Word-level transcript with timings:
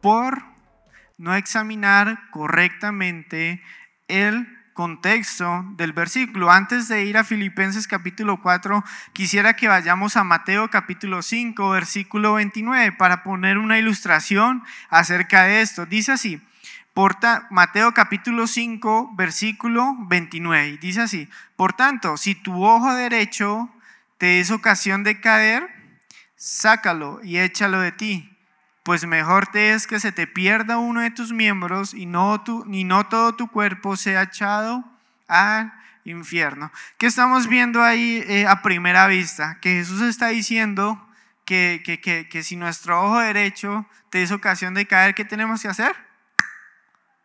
por 0.00 0.42
no 1.18 1.34
examinar 1.34 2.30
correctamente 2.30 3.62
el 4.08 4.46
contexto 4.74 5.64
del 5.76 5.92
versículo. 5.92 6.50
Antes 6.50 6.88
de 6.88 7.04
ir 7.04 7.16
a 7.16 7.24
Filipenses 7.24 7.88
capítulo 7.88 8.40
4, 8.42 8.84
quisiera 9.12 9.56
que 9.56 9.68
vayamos 9.68 10.16
a 10.16 10.24
Mateo 10.24 10.68
capítulo 10.68 11.22
5, 11.22 11.70
versículo 11.70 12.34
29, 12.34 12.92
para 12.92 13.22
poner 13.22 13.58
una 13.58 13.78
ilustración 13.78 14.62
acerca 14.90 15.44
de 15.44 15.62
esto. 15.62 15.86
Dice 15.86 16.12
así, 16.12 16.42
porta, 16.92 17.46
Mateo 17.50 17.94
capítulo 17.94 18.46
5, 18.46 19.12
versículo 19.16 19.96
29, 20.08 20.78
dice 20.80 21.00
así, 21.00 21.28
por 21.56 21.72
tanto, 21.72 22.18
si 22.18 22.34
tu 22.34 22.62
ojo 22.62 22.94
derecho 22.94 23.70
te 24.18 24.40
es 24.40 24.50
ocasión 24.50 25.04
de 25.04 25.20
caer, 25.20 25.68
sácalo 26.36 27.20
y 27.22 27.38
échalo 27.38 27.80
de 27.80 27.92
ti 27.92 28.35
pues 28.86 29.04
mejor 29.04 29.48
te 29.48 29.72
es 29.72 29.88
que 29.88 29.98
se 29.98 30.12
te 30.12 30.28
pierda 30.28 30.78
uno 30.78 31.00
de 31.00 31.10
tus 31.10 31.32
miembros 31.32 31.92
y 31.92 32.06
no, 32.06 32.44
tu, 32.44 32.64
ni 32.66 32.84
no 32.84 33.08
todo 33.08 33.34
tu 33.34 33.48
cuerpo 33.48 33.96
sea 33.96 34.22
echado 34.22 34.84
al 35.26 35.72
infierno. 36.04 36.70
¿Qué 36.96 37.06
estamos 37.06 37.48
viendo 37.48 37.82
ahí 37.82 38.22
eh, 38.28 38.46
a 38.46 38.62
primera 38.62 39.08
vista? 39.08 39.58
Que 39.60 39.70
Jesús 39.70 40.02
está 40.02 40.28
diciendo 40.28 41.04
que, 41.44 41.82
que, 41.84 42.00
que, 42.00 42.28
que, 42.28 42.44
si 42.44 42.54
nuestro 42.54 43.02
ojo 43.02 43.18
derecho 43.18 43.86
te 44.10 44.22
es 44.22 44.30
ocasión 44.30 44.72
de 44.72 44.86
caer, 44.86 45.16
¿qué 45.16 45.24
tenemos 45.24 45.62
que 45.62 45.68
hacer? 45.68 45.96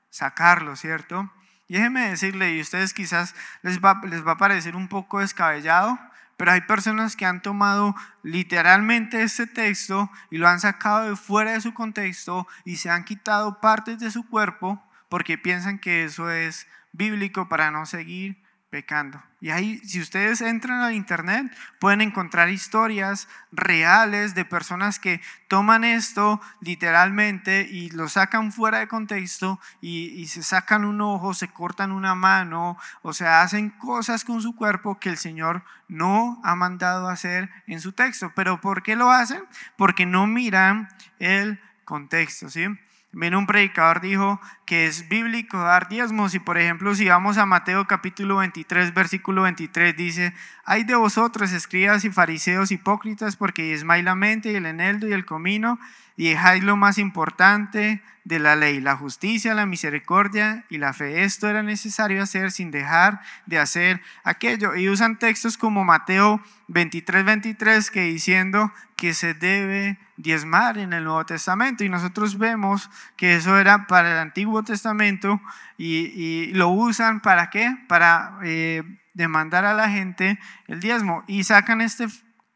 Sacarlo, 0.10 0.76
¿cierto? 0.76 1.32
Y 1.68 1.76
déjeme 1.76 2.10
decirle, 2.10 2.56
y 2.56 2.62
ustedes 2.62 2.92
quizás 2.92 3.36
les 3.62 3.80
va, 3.80 4.02
les 4.06 4.26
va 4.26 4.32
a 4.32 4.38
parecer 4.38 4.76
un 4.76 4.88
poco 4.88 5.20
descabellado, 5.20 6.00
pero 6.42 6.54
hay 6.54 6.62
personas 6.62 7.16
que 7.16 7.28
han 7.28 7.44
tomado 7.44 7.94
literalmente 8.24 9.22
este 9.22 9.46
texto 9.46 10.10
y 10.32 10.40
lo 10.40 10.48
han 10.48 10.60
sacado 10.60 11.08
de 11.08 11.16
fuera 11.16 11.52
de 11.52 11.62
su 11.62 11.76
contexto 11.76 12.48
y 12.66 12.78
se 12.78 12.90
han 12.90 13.06
quitado 13.06 13.62
partes 13.62 14.00
de 14.00 14.10
su 14.10 14.28
cuerpo 14.28 14.84
porque 15.08 15.38
piensan 15.38 15.78
que 15.78 16.04
eso 16.04 16.32
es 16.32 16.66
bíblico 16.94 17.48
para 17.48 17.70
no 17.70 17.86
seguir 17.86 18.42
pecando. 18.72 19.22
Y 19.42 19.50
ahí, 19.50 19.80
si 19.80 20.00
ustedes 20.00 20.40
entran 20.40 20.80
al 20.80 20.94
internet, 20.94 21.54
pueden 21.78 22.00
encontrar 22.00 22.50
historias 22.50 23.28
reales 23.52 24.34
de 24.34 24.46
personas 24.46 24.98
que 24.98 25.20
toman 25.50 25.84
esto 25.84 26.40
literalmente 26.62 27.68
y 27.70 27.90
lo 27.90 28.08
sacan 28.08 28.54
fuera 28.54 28.80
de 28.80 28.88
contexto 28.88 29.60
y, 29.82 30.26
se 30.28 30.42
sacan 30.42 30.86
un 30.86 31.02
ojo, 31.02 31.34
se 31.34 31.50
cortan 31.50 31.92
una 31.92 32.16
mano, 32.16 32.78
o 33.02 33.14
sea, 33.14 33.42
hacen 33.42 33.72
cosas 33.72 34.24
con 34.24 34.42
su 34.42 34.56
cuerpo 34.56 35.00
que 35.00 35.10
el 35.10 35.18
Señor 35.18 35.64
no 35.90 36.40
ha 36.44 36.56
mandado 36.56 37.10
hacer 37.10 37.50
en 37.68 37.82
su 37.82 37.92
texto. 37.92 38.32
Pero 38.34 38.62
¿por 38.62 38.84
qué 38.84 38.96
lo 38.96 39.12
hacen? 39.12 39.44
Porque 39.76 40.06
no 40.06 40.28
miran 40.28 40.88
el 41.20 41.60
contexto, 41.84 42.50
¿sí? 42.50 42.68
También 43.12 43.36
un 43.36 43.46
predicador 43.46 44.00
dijo 44.00 44.40
que 44.66 44.86
es 44.86 45.10
bíblico 45.10 45.58
dar 45.58 45.90
diezmos 45.90 46.34
y 46.34 46.40
por 46.40 46.58
ejemplo 46.58 46.96
si 46.96 47.10
vamos 47.10 47.38
a 47.38 47.46
Mateo 47.46 47.86
capítulo 47.86 48.38
23 48.38 48.94
versículo 48.94 49.42
23 49.42 49.98
dice, 49.98 50.34
hay 50.64 50.86
de 50.86 50.96
vosotros 50.96 51.52
escribas 51.52 52.06
y 52.06 52.10
fariseos 52.10 52.72
hipócritas 52.72 53.36
porque 53.36 53.64
diezmáis 53.64 54.06
la 54.06 54.16
mente 54.16 54.54
y 54.54 54.56
el 54.56 54.66
eneldo 54.66 55.10
y 55.10 55.12
el 55.12 55.26
comino 55.26 55.78
y 56.16 56.30
dejáis 56.30 56.64
lo 56.64 56.78
más 56.78 56.98
importante 56.98 58.02
de 58.24 58.40
la 58.40 58.56
ley, 58.56 58.80
la 58.80 58.96
justicia, 58.96 59.56
la 59.56 59.66
misericordia 59.66 60.66
y 60.70 60.78
la 60.78 60.94
fe. 60.94 61.24
Esto 61.24 61.50
era 61.50 61.64
necesario 61.64 62.22
hacer 62.22 62.52
sin 62.52 62.72
dejar 62.72 63.22
de 63.46 63.58
hacer 63.58 64.02
aquello. 64.24 64.76
Y 64.76 64.90
usan 64.90 65.18
textos 65.18 65.58
como 65.58 65.84
Mateo 65.84 66.40
23, 66.72 67.26
23 67.26 67.92
que 67.92 68.02
diciendo 68.04 68.72
que 68.96 69.14
se 69.14 69.34
debe 69.34 70.00
diezmar 70.16 70.78
en 70.78 70.94
el 70.94 71.04
Nuevo 71.04 71.26
Testamento. 71.26 71.84
Y 71.84 71.90
nosotros 71.90 72.38
vemos 72.38 72.90
que 73.18 73.36
eso 73.36 73.60
era 73.60 73.88
para 73.88 74.14
el 74.14 74.18
Antiguo 74.20 74.64
Testamento 74.64 75.42
y, 75.78 76.52
lo 76.54 76.70
usan 76.70 77.20
para 77.20 77.50
qué? 77.50 77.76
Para 77.88 78.40
eh, 78.44 78.84
demandar 79.14 79.66
a 79.66 79.74
la 79.74 79.90
gente 79.90 80.40
el 80.68 80.80
diezmo. 80.80 81.24
Y 81.28 81.44
sacan 81.44 81.82
este 81.82 82.08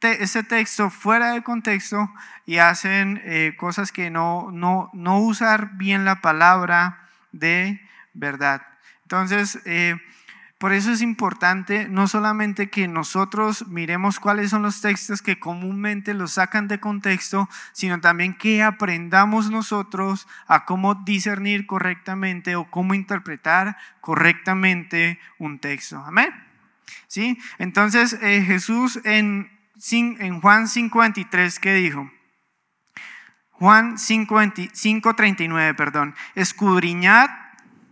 ese 0.01 0.43
texto 0.43 0.91
fuera 0.91 1.31
de 1.31 1.41
contexto 1.41 2.11
y 2.45 2.57
hacen 2.57 3.21
eh, 3.23 3.55
cosas 3.57 3.91
que 3.91 4.11
no, 4.11 4.51
no, 4.51 4.91
no 4.93 5.19
usar 5.19 5.77
bien 5.77 6.05
la 6.05 6.21
palabra 6.21 7.09
de 7.31 7.81
verdad. 8.13 8.61
Entonces, 9.01 9.59
eh, 9.65 9.97
por 10.57 10.71
eso 10.71 10.91
es 10.91 11.01
importante 11.01 11.89
no 11.89 12.07
solamente 12.07 12.69
que 12.69 12.87
nosotros 12.87 13.67
miremos 13.67 14.19
cuáles 14.19 14.51
son 14.51 14.61
los 14.61 14.79
textos 14.79 15.21
que 15.21 15.37
comúnmente 15.37 16.13
los 16.13 16.33
sacan 16.33 16.69
de 16.69 16.79
contexto, 16.79 17.49
sino 17.73 17.99
también 17.99 18.37
que 18.37 18.63
aprendamos 18.63 19.51
nosotros 19.51 20.27
a 20.47 20.63
cómo 20.63 20.95
discernir 20.95 21.67
correctamente 21.67 22.55
o 22.55 22.71
cómo 22.71 22.93
interpretar 22.93 23.75
correctamente 23.99 25.19
un 25.39 25.59
texto. 25.59 25.97
Amén. 25.97 26.29
¿Sí? 27.07 27.37
Entonces 27.57 28.13
eh, 28.21 28.41
Jesús 28.41 29.01
en 29.03 29.53
en 29.91 30.39
Juan 30.41 30.65
5.23, 30.67 31.59
¿qué 31.59 31.73
dijo? 31.73 32.09
Juan 33.51 33.97
5.39, 33.97 35.75
perdón. 35.75 36.15
Escudriñad, 36.33 37.29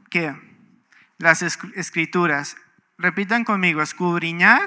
¿qué? 0.09 0.52
Las 1.17 1.41
escrituras. 1.41 2.57
Repitan 2.97 3.43
conmigo, 3.43 3.81
escudriñad 3.81 4.61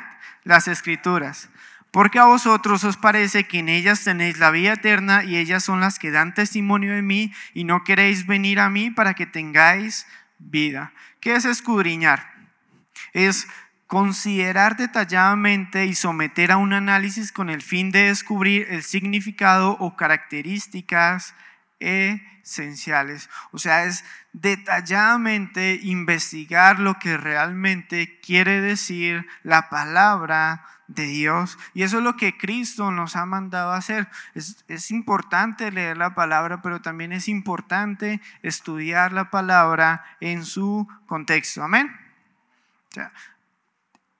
las 0.45 0.69
escrituras. 0.69 1.49
Porque 1.91 2.19
a 2.19 2.25
vosotros 2.25 2.85
os 2.85 2.97
parece 2.97 3.45
que 3.45 3.61
en 3.61 3.69
ellas 3.69 4.05
tenéis 4.05 4.39
la 4.39 4.51
vida 4.51 4.75
eterna 4.75 5.25
y 5.25 5.37
ellas 5.37 5.65
son 5.65 5.81
las 5.81 5.99
que 5.99 6.11
dan 6.11 6.35
testimonio 6.35 6.95
de 6.95 7.03
mí 7.03 7.33
y 7.55 7.65
no 7.65 7.85
queréis 7.85 8.27
venir 8.27 8.61
a 8.61 8.69
mí 8.69 8.91
para 8.91 9.15
que 9.15 9.27
tengáis 9.27 10.07
vida. 10.39 10.93
¿Qué 11.21 11.35
es 11.35 11.45
escudriñar? 11.45 12.31
Es 13.13 13.49
considerar 13.87 14.77
detalladamente 14.77 15.87
y 15.87 15.95
someter 15.95 16.53
a 16.53 16.57
un 16.57 16.73
análisis 16.73 17.33
con 17.33 17.49
el 17.49 17.63
fin 17.63 17.91
de 17.93 18.09
descubrir 18.09 18.67
el 18.71 18.83
significado 18.83 19.71
o 19.79 19.97
características 19.97 21.35
esenciales. 22.47 23.29
O 23.51 23.59
sea, 23.59 23.85
es 23.85 24.05
detalladamente 24.33 25.81
investigar 25.83 26.79
lo 26.79 26.99
que 26.99 27.17
realmente 27.17 28.21
quiere 28.21 28.61
decir 28.61 29.27
la 29.43 29.69
palabra 29.69 30.65
de 30.87 31.07
Dios. 31.07 31.59
Y 31.75 31.83
eso 31.83 31.99
es 31.99 32.05
lo 32.05 32.17
que 32.17 32.39
Cristo 32.39 32.93
nos 32.93 33.17
ha 33.17 33.27
mandado 33.27 33.73
a 33.73 33.77
hacer. 33.77 34.09
Es, 34.35 34.91
importante 34.93 35.73
leer 35.73 35.97
la 35.97 36.15
palabra, 36.15 36.63
pero 36.63 36.81
también 36.81 37.13
es 37.13 37.27
importante 37.27 38.21
estudiar 38.43 39.13
la 39.13 39.31
palabra 39.31 40.05
en 40.21 40.45
su 40.45 40.89
contexto. 41.07 41.65
Amén. 41.65 41.91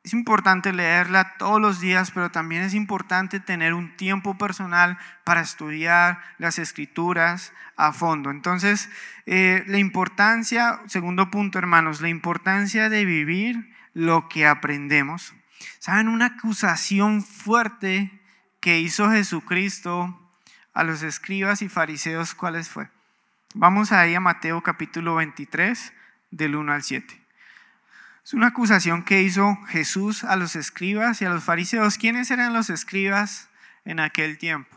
Es 0.07 0.15
importante 0.15 0.73
leerla 0.73 1.35
todos 1.37 1.61
los 1.61 1.81
días, 1.81 2.13
pero 2.13 2.31
también 2.31 2.63
es 2.63 2.75
importante 2.75 3.41
tener 3.41 3.75
un 3.75 3.97
tiempo 3.97 4.39
personal 4.39 4.99
para 5.25 5.41
estudiar 5.41 6.21
las 6.39 6.61
escrituras 6.61 7.53
a 7.75 7.93
fondo. 7.93 8.31
Entonces, 8.31 8.89
eh, 9.27 9.65
la 9.67 9.79
importancia, 9.79 10.81
segundo 10.87 11.29
punto 11.33 11.59
hermanos, 11.59 12.01
la 12.03 12.09
importancia 12.09 12.89
de 12.89 13.05
vivir 13.05 13.75
lo 13.95 14.29
que 14.29 14.47
aprendemos. 14.47 15.35
¿Saben? 15.81 16.07
Una 16.07 16.27
acusación 16.27 17.25
fuerte 17.25 18.13
que 18.61 18.79
hizo 18.79 19.11
Jesucristo 19.11 20.21
a 20.73 20.85
los 20.85 21.03
escribas 21.03 21.63
y 21.63 21.69
fariseos, 21.69 22.37
¿cuáles 22.37 22.69
fue? 22.69 22.89
Vamos 23.55 23.91
ahí 23.91 24.15
a 24.15 24.21
Mateo 24.21 24.63
capítulo 24.63 25.17
23, 25.17 25.93
del 26.31 26.55
1 26.55 26.73
al 26.75 26.85
7. 26.85 27.26
Es 28.27 28.35
una 28.35 28.49
acusación 28.49 29.05
que 29.05 29.23
hizo 29.23 29.57
Jesús 29.69 30.25
a 30.25 30.35
los 30.35 30.57
escribas 30.57 31.23
y 31.23 31.25
a 31.25 31.31
los 31.31 31.45
fariseos. 31.45 31.97
¿Quiénes 31.97 32.29
eran 32.33 32.53
los 32.53 32.71
escribas 32.71 33.49
en 33.85 34.01
aquel 34.01 34.37
tiempo? 34.37 34.77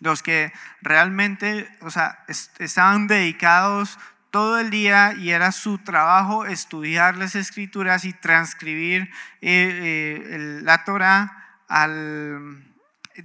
Los 0.00 0.24
que 0.24 0.52
realmente, 0.80 1.68
o 1.80 1.92
sea, 1.92 2.24
estaban 2.58 3.06
dedicados 3.06 4.00
todo 4.32 4.58
el 4.58 4.70
día 4.70 5.12
y 5.12 5.30
era 5.30 5.52
su 5.52 5.78
trabajo 5.78 6.44
estudiar 6.44 7.16
las 7.18 7.36
escrituras 7.36 8.04
y 8.04 8.12
transcribir 8.12 9.02
eh, 9.40 10.26
eh, 10.28 10.60
la 10.60 10.82
Torah 10.82 11.60
al 11.68 12.64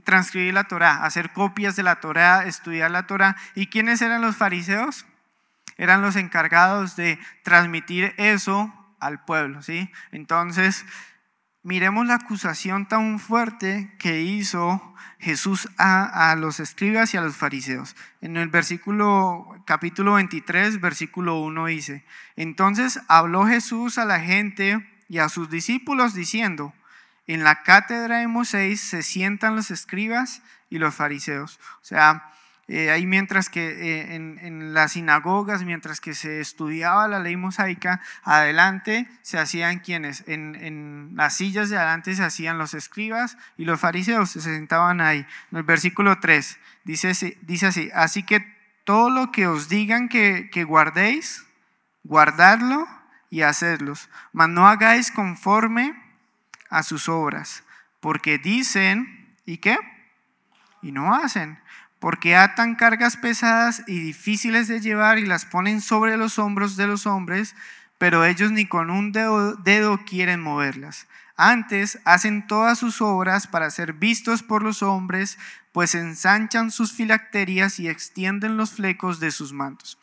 transcribir 0.03 0.53
la 0.53 0.65
Torah, 0.65 1.03
hacer 1.03 1.33
copias 1.33 1.75
de 1.75 1.81
la 1.81 1.99
Torah, 1.99 2.45
estudiar 2.45 2.91
la 2.91 3.07
Torah. 3.07 3.37
¿Y 3.55 3.67
quiénes 3.67 4.03
eran 4.03 4.21
los 4.21 4.37
fariseos? 4.37 5.07
Eran 5.77 6.01
los 6.01 6.15
encargados 6.15 6.95
de 6.95 7.19
transmitir 7.43 8.13
eso 8.17 8.73
al 8.99 9.23
pueblo, 9.23 9.61
¿sí? 9.61 9.91
Entonces, 10.11 10.85
miremos 11.63 12.07
la 12.07 12.15
acusación 12.15 12.87
tan 12.87 13.19
fuerte 13.19 13.93
que 13.99 14.21
hizo 14.21 14.95
Jesús 15.19 15.69
a, 15.77 16.31
a, 16.31 16.35
los 16.35 16.59
escribas 16.59 17.13
y 17.13 17.17
a 17.17 17.21
los 17.21 17.35
fariseos. 17.35 17.95
En 18.21 18.37
el 18.37 18.49
versículo, 18.49 19.61
capítulo 19.65 20.13
23, 20.13 20.79
versículo 20.81 21.39
1 21.41 21.65
dice, 21.67 22.05
entonces 22.35 22.99
habló 23.07 23.45
Jesús 23.45 23.97
a 23.97 24.05
la 24.05 24.19
gente 24.19 24.87
y 25.09 25.19
a 25.19 25.29
sus 25.29 25.49
discípulos 25.49 26.13
diciendo, 26.13 26.73
en 27.27 27.43
la 27.43 27.63
cátedra 27.63 28.19
de 28.19 28.27
Moisés 28.27 28.79
se 28.79 29.03
sientan 29.03 29.55
los 29.55 29.69
escribas 29.69 30.41
y 30.69 30.79
los 30.79 30.95
fariseos. 30.95 31.59
O 31.81 31.85
sea, 31.85 32.31
eh, 32.69 32.91
ahí 32.91 33.07
mientras 33.07 33.49
que 33.49 33.69
eh, 33.69 34.15
en, 34.15 34.73
las 34.73 34.91
sinagogas, 34.93 35.63
mientras 35.63 36.01
que 36.01 36.13
se 36.13 36.41
estudiaba 36.41 37.07
la 37.07 37.19
ley 37.19 37.37
mosaica, 37.37 38.01
adelante 38.23 39.07
se 39.21 39.39
hacían 39.39 39.79
quienes, 39.79 40.25
en, 40.27 40.55
en, 40.55 41.11
las 41.15 41.37
sillas 41.37 41.69
de 41.69 41.77
adelante 41.77 42.13
se 42.13 42.23
hacían 42.23 42.57
los 42.57 42.73
escribas 42.73 43.37
y 43.57 43.63
los 43.63 43.79
fariseos 43.79 44.31
se 44.31 44.41
sentaban 44.41 44.99
ahí. 44.99 45.25
En 45.51 45.59
el 45.59 45.63
versículo 45.63 46.19
3 46.19 46.59
dice, 46.83 47.37
dice 47.41 47.67
así, 47.67 47.89
así 47.93 48.23
que 48.23 48.45
todo 48.83 49.09
lo 49.09 49.31
que 49.31 49.47
os 49.47 49.69
digan 49.69 50.09
que, 50.09 50.49
que 50.51 50.65
guardéis, 50.65 51.45
guardadlo 52.03 52.85
y 53.29 53.43
hacedlos, 53.43 54.09
mas 54.33 54.49
no 54.49 54.67
hagáis 54.67 55.11
conforme 55.11 55.95
a 56.69 56.83
sus 56.83 57.07
obras, 57.07 57.63
porque 58.01 58.37
dicen, 58.37 59.35
¿y 59.45 59.59
qué? 59.59 59.77
Y 60.81 60.91
no 60.91 61.15
hacen 61.15 61.59
porque 61.99 62.35
atan 62.35 62.75
cargas 62.75 63.17
pesadas 63.17 63.83
y 63.87 63.99
difíciles 63.99 64.67
de 64.67 64.79
llevar 64.79 65.17
y 65.19 65.25
las 65.25 65.45
ponen 65.45 65.81
sobre 65.81 66.17
los 66.17 66.37
hombros 66.39 66.77
de 66.77 66.87
los 66.87 67.05
hombres, 67.07 67.55
pero 67.97 68.25
ellos 68.25 68.51
ni 68.51 68.65
con 68.65 68.89
un 68.89 69.11
dedo, 69.11 69.99
quieren 70.05 70.41
moverlas. 70.41 71.07
Antes 71.35 71.99
hacen 72.05 72.47
todas 72.47 72.79
sus 72.79 73.01
obras 73.01 73.47
para 73.47 73.69
ser 73.69 73.93
vistos 73.93 74.43
por 74.43 74.63
los 74.63 74.83
hombres, 74.83 75.37
pues 75.71 75.95
ensanchan 75.95 76.71
sus 76.71 76.91
filacterias 76.91 77.79
y 77.79 77.87
extienden 77.87 78.57
los 78.57 78.71
flecos 78.71 79.19
de 79.19 79.31
sus 79.31 79.53
mantos. 79.53 79.97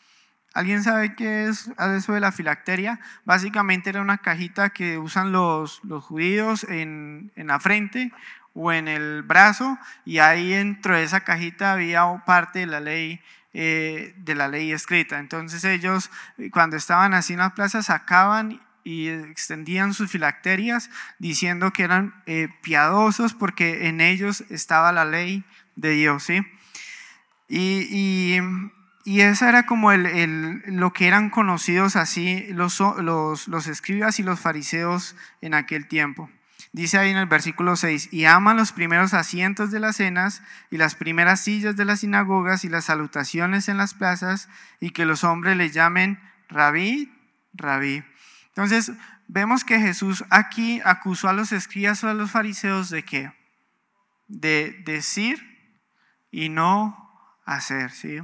¿Alguien 0.53 0.83
sabe 0.83 1.15
qué 1.15 1.47
es 1.47 1.69
eso 1.97 2.13
de 2.13 2.21
la 2.21 2.31
filacteria? 2.31 3.01
Básicamente 3.25 3.89
era 3.89 4.01
una 4.01 4.19
cajita 4.19 4.69
que 4.69 4.97
usan 4.97 5.33
los, 5.33 5.81
judíos 6.01 6.65
en 6.69 7.31
la 7.35 7.59
frente 7.59 8.11
o 8.55 8.71
en 8.71 8.87
el 8.87 9.21
brazo 9.21 9.77
y 10.05 10.17
ahí 10.19 10.51
dentro 10.51 10.95
de 10.95 11.03
esa 11.03 11.19
cajita 11.19 11.73
había 11.73 12.23
parte 12.25 12.59
de 12.59 12.65
la 12.65 12.79
ley 12.79 13.21
eh, 13.53 14.13
de 14.17 14.35
la 14.35 14.47
ley 14.47 14.71
escrita. 14.71 15.19
Entonces 15.19 15.63
ellos 15.63 16.09
cuando 16.51 16.75
estaban 16.75 17.13
así 17.13 17.33
en 17.33 17.39
las 17.39 17.53
plazas 17.53 17.85
sacaban 17.85 18.61
y 18.83 19.07
extendían 19.07 19.93
sus 19.93 20.11
filacterias 20.11 20.89
diciendo 21.19 21.71
que 21.71 21.83
eran 21.83 22.21
eh, 22.25 22.49
piadosos 22.61 23.33
porque 23.33 23.87
en 23.87 24.01
ellos 24.01 24.43
estaba 24.49 24.91
la 24.91 25.05
ley 25.05 25.43
de 25.75 25.91
Dios, 25.91 26.23
¿sí? 26.23 26.41
Y, 27.47 27.87
y, 27.89 28.39
y 29.05 29.21
esa 29.21 29.49
era 29.49 29.65
como 29.65 29.91
el, 29.91 30.05
el, 30.05 30.63
lo 30.67 30.93
que 30.93 31.07
eran 31.07 31.29
conocidos 31.29 31.95
así 31.95 32.47
los, 32.49 32.79
los, 32.79 33.47
los 33.47 33.67
escribas 33.67 34.19
y 34.19 34.23
los 34.23 34.39
fariseos 34.39 35.15
en 35.41 35.53
aquel 35.53 35.87
tiempo. 35.87 36.29
Dice 36.75 36.97
ahí 36.97 37.09
en 37.09 37.15
el 37.15 37.25
versículo 37.25 37.77
6, 37.77 38.09
y 38.11 38.25
aman 38.25 38.57
los 38.57 38.73
primeros 38.73 39.13
asientos 39.13 39.71
de 39.71 39.79
las 39.79 39.95
cenas 39.95 40.43
y 40.69 40.75
las 40.75 40.93
primeras 40.95 41.39
sillas 41.39 41.77
de 41.77 41.85
las 41.85 42.01
sinagogas 42.01 42.65
y 42.65 42.67
las 42.67 42.83
salutaciones 42.83 43.69
en 43.69 43.77
las 43.77 43.93
plazas 43.93 44.49
y 44.81 44.89
que 44.89 45.05
los 45.05 45.23
hombres 45.23 45.55
le 45.55 45.69
llamen 45.69 46.19
rabí, 46.49 47.13
rabí. 47.53 48.03
Entonces, 48.47 48.91
vemos 49.29 49.63
que 49.63 49.79
Jesús 49.79 50.25
aquí 50.29 50.81
acusó 50.83 51.29
a 51.29 51.33
los 51.33 51.53
escribas 51.53 52.03
o 52.03 52.09
a 52.09 52.13
los 52.13 52.31
fariseos 52.31 52.89
de 52.89 53.05
qué? 53.05 53.31
De 54.27 54.83
decir 54.83 55.79
y 56.29 56.49
no 56.49 57.09
hacer, 57.45 57.91
¿sí? 57.91 58.19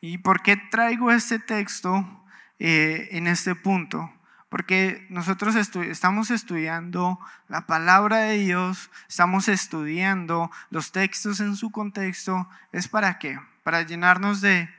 ¿Y 0.00 0.18
por 0.18 0.42
qué 0.42 0.56
traigo 0.56 1.12
este 1.12 1.38
texto 1.38 2.24
eh, 2.58 3.10
en 3.12 3.28
este 3.28 3.54
punto? 3.54 4.12
Porque 4.48 5.06
nosotros 5.10 5.56
estamos 5.56 6.30
estudiando 6.30 7.18
la 7.48 7.66
palabra 7.66 8.18
de 8.18 8.38
Dios, 8.38 8.90
estamos 9.08 9.48
estudiando 9.48 10.50
los 10.70 10.92
textos 10.92 11.40
en 11.40 11.56
su 11.56 11.70
contexto. 11.70 12.48
¿Es 12.72 12.88
para 12.88 13.18
qué? 13.18 13.40
Para 13.64 13.82
llenarnos 13.82 14.40
de 14.40 14.70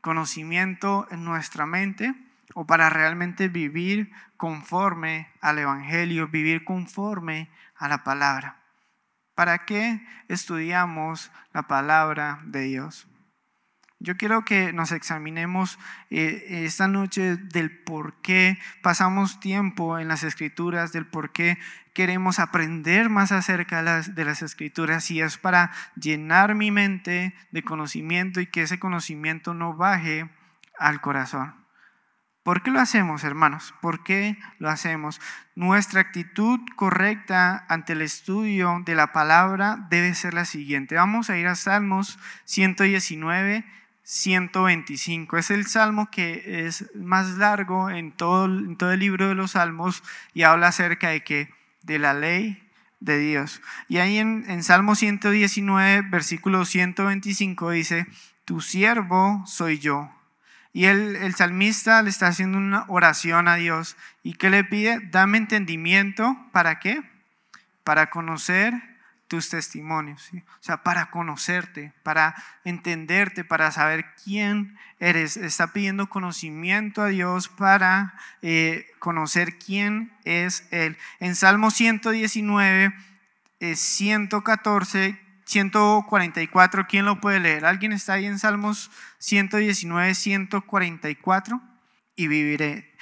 conocimiento 0.00 1.08
en 1.10 1.24
nuestra 1.24 1.66
mente 1.66 2.14
o 2.54 2.64
para 2.66 2.88
realmente 2.88 3.48
vivir 3.48 4.12
conforme 4.36 5.28
al 5.40 5.58
Evangelio, 5.58 6.28
vivir 6.28 6.64
conforme 6.64 7.50
a 7.76 7.88
la 7.88 8.04
palabra. 8.04 8.56
¿Para 9.34 9.64
qué 9.66 10.06
estudiamos 10.28 11.30
la 11.52 11.62
palabra 11.62 12.40
de 12.44 12.62
Dios? 12.62 13.08
Yo 14.06 14.16
quiero 14.16 14.44
que 14.44 14.72
nos 14.72 14.92
examinemos 14.92 15.80
eh, 16.10 16.62
esta 16.64 16.86
noche 16.86 17.36
del 17.36 17.76
por 17.76 18.14
qué 18.20 18.56
pasamos 18.80 19.40
tiempo 19.40 19.98
en 19.98 20.06
las 20.06 20.22
escrituras, 20.22 20.92
del 20.92 21.06
por 21.08 21.32
qué 21.32 21.58
queremos 21.92 22.38
aprender 22.38 23.10
más 23.10 23.32
acerca 23.32 23.78
de 23.78 23.82
las, 23.82 24.14
de 24.14 24.24
las 24.24 24.42
escrituras 24.42 25.10
y 25.10 25.20
es 25.20 25.38
para 25.38 25.72
llenar 25.96 26.54
mi 26.54 26.70
mente 26.70 27.34
de 27.50 27.64
conocimiento 27.64 28.40
y 28.40 28.46
que 28.46 28.62
ese 28.62 28.78
conocimiento 28.78 29.54
no 29.54 29.74
baje 29.74 30.30
al 30.78 31.00
corazón. 31.00 31.56
¿Por 32.44 32.62
qué 32.62 32.70
lo 32.70 32.78
hacemos, 32.78 33.24
hermanos? 33.24 33.74
¿Por 33.80 34.04
qué 34.04 34.38
lo 34.60 34.70
hacemos? 34.70 35.20
Nuestra 35.56 36.00
actitud 36.00 36.60
correcta 36.76 37.66
ante 37.68 37.94
el 37.94 38.02
estudio 38.02 38.84
de 38.86 38.94
la 38.94 39.10
palabra 39.10 39.88
debe 39.90 40.14
ser 40.14 40.32
la 40.32 40.44
siguiente. 40.44 40.94
Vamos 40.94 41.28
a 41.28 41.38
ir 41.38 41.48
a 41.48 41.56
Salmos 41.56 42.20
119 42.44 43.64
125. 44.06 45.36
Es 45.36 45.50
el 45.50 45.66
salmo 45.66 46.08
que 46.12 46.64
es 46.66 46.88
más 46.94 47.38
largo 47.38 47.90
en 47.90 48.12
todo, 48.12 48.44
el 48.44 48.98
libro 49.00 49.28
de 49.28 49.34
los 49.34 49.50
salmos 49.52 50.04
y 50.32 50.44
habla 50.44 50.68
acerca 50.68 51.08
de 51.08 51.24
que 51.24 51.50
de 51.82 51.98
la 51.98 52.14
ley 52.14 52.62
de 53.00 53.18
Dios. 53.18 53.60
Y 53.88 53.98
ahí 53.98 54.18
en, 54.18 54.44
en 54.48 54.62
Salmo 54.62 54.94
119, 54.94 56.02
versículo 56.08 56.64
125 56.64 57.70
dice, 57.70 58.06
tu 58.44 58.60
siervo 58.60 59.42
soy 59.44 59.80
yo. 59.80 60.08
Y 60.72 60.84
el, 60.84 61.16
el 61.16 61.34
salmista 61.34 62.00
le 62.02 62.10
está 62.10 62.28
haciendo 62.28 62.58
una 62.58 62.84
oración 62.86 63.48
a 63.48 63.56
Dios. 63.56 63.96
¿Y 64.22 64.34
qué 64.34 64.50
le 64.50 64.62
pide? 64.62 65.00
Dame 65.10 65.38
entendimiento. 65.38 66.36
¿Para 66.52 66.78
qué? 66.78 67.02
Para 67.82 68.08
conocer 68.10 68.95
tus 69.28 69.48
testimonios, 69.48 70.30
o 70.32 70.62
sea, 70.62 70.82
para 70.82 71.10
conocerte, 71.10 71.92
para 72.02 72.34
entenderte, 72.64 73.44
para 73.44 73.72
saber 73.72 74.06
quién 74.22 74.78
eres. 75.00 75.36
Está 75.36 75.72
pidiendo 75.72 76.08
conocimiento 76.08 77.02
a 77.02 77.08
Dios 77.08 77.48
para 77.48 78.14
eh, 78.42 78.86
conocer 78.98 79.58
quién 79.58 80.12
es 80.24 80.66
Él. 80.70 80.96
En 81.18 81.34
Salmo 81.34 81.70
119, 81.70 82.94
114, 83.74 85.20
144, 85.44 86.86
¿quién 86.88 87.04
lo 87.04 87.20
puede 87.20 87.40
leer? 87.40 87.66
¿Alguien 87.66 87.92
está 87.92 88.14
ahí 88.14 88.26
en 88.26 88.38
Salmos 88.38 88.90
119, 89.18 90.14
144? 90.14 91.60
Y 92.14 92.28
viviré. 92.28 92.94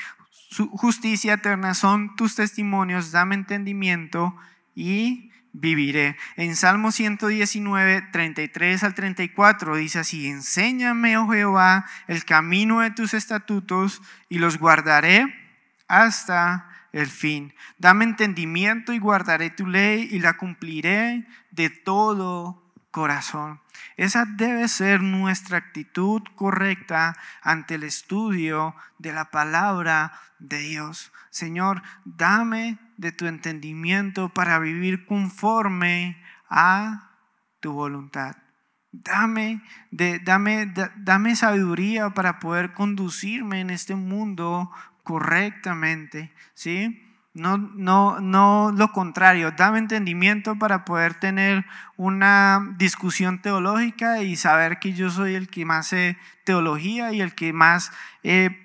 Justicia 0.73 1.35
eterna 1.35 1.75
son 1.75 2.17
tus 2.17 2.37
testimonios, 2.37 3.11
dame 3.11 3.35
entendimiento 3.35 4.37
y 4.75 5.33
viviré. 5.55 6.17
En 6.37 6.57
Salmo 6.57 6.93
119, 6.93 8.03
33 8.13 8.85
al 8.85 8.95
34 8.95 9.77
dice 9.77 10.01
así, 10.01 10.29
enséñame, 10.29 11.17
oh 11.17 11.29
Jehová, 11.29 11.87
el 12.09 12.25
camino 12.25 12.81
de 12.81 12.91
tus 12.91 13.15
estatutos 13.15 14.03
y 14.29 14.39
los 14.39 14.59
guardaré 14.59 15.33
hasta 15.89 16.69
el 16.93 17.07
fin. 17.07 17.55
Dame 17.79 18.05
entendimiento 18.05 18.93
y 18.93 18.99
guardaré 18.99 19.51
tu 19.51 19.67
ley 19.67 20.09
y 20.11 20.19
la 20.19 20.37
cumpliré 20.37 21.27
de 21.53 21.71
todo 21.71 22.64
corazón. 22.95 23.61
Esa 23.97 24.25
debe 24.25 24.69
ser 24.69 25.03
nuestra 25.03 25.59
actitud 25.59 26.23
correcta 26.37 27.17
ante 27.43 27.75
el 27.75 27.83
estudio 27.83 28.77
de 28.99 29.13
la 29.13 29.33
palabra 29.33 30.13
de 30.39 30.61
Dios. 30.61 31.13
Señor, 31.31 31.83
dame 32.05 32.79
de 32.97 33.11
tu 33.11 33.27
entendimiento 33.27 34.29
para 34.29 34.61
vivir 34.61 35.07
conforme 35.07 36.23
a 36.49 37.11
tu 37.59 37.73
voluntad. 37.73 38.37
Dame, 38.93 39.61
de, 39.91 40.21
dame, 40.21 40.73
dame 40.95 41.35
sabiduría 41.35 42.11
para 42.11 42.39
poder 42.39 42.75
conducirme 42.75 43.61
en 43.61 43.71
este 43.71 43.97
mundo 43.97 44.71
correctamente, 45.03 46.33
¿sí? 46.55 47.04
No, 47.35 47.59
no, 47.59 48.21
no 48.21 48.73
lo 48.77 48.93
contrario, 48.93 49.51
dame 49.57 49.79
entendimiento 49.81 50.57
para 50.57 50.85
poder 50.85 51.15
tener 51.15 51.67
una 51.97 52.75
discusión 52.79 53.43
teológica 53.43 54.23
y 54.23 54.37
saber 54.37 54.79
que 54.79 54.93
yo 54.93 55.11
soy 55.11 55.35
el 55.35 55.49
que 55.49 55.65
más 55.65 55.89
sé 55.89 56.17
teología 56.45 57.13
y 57.13 57.21
el 57.21 57.35
que 57.35 57.53
más 57.53 57.91
eh, 58.23 58.64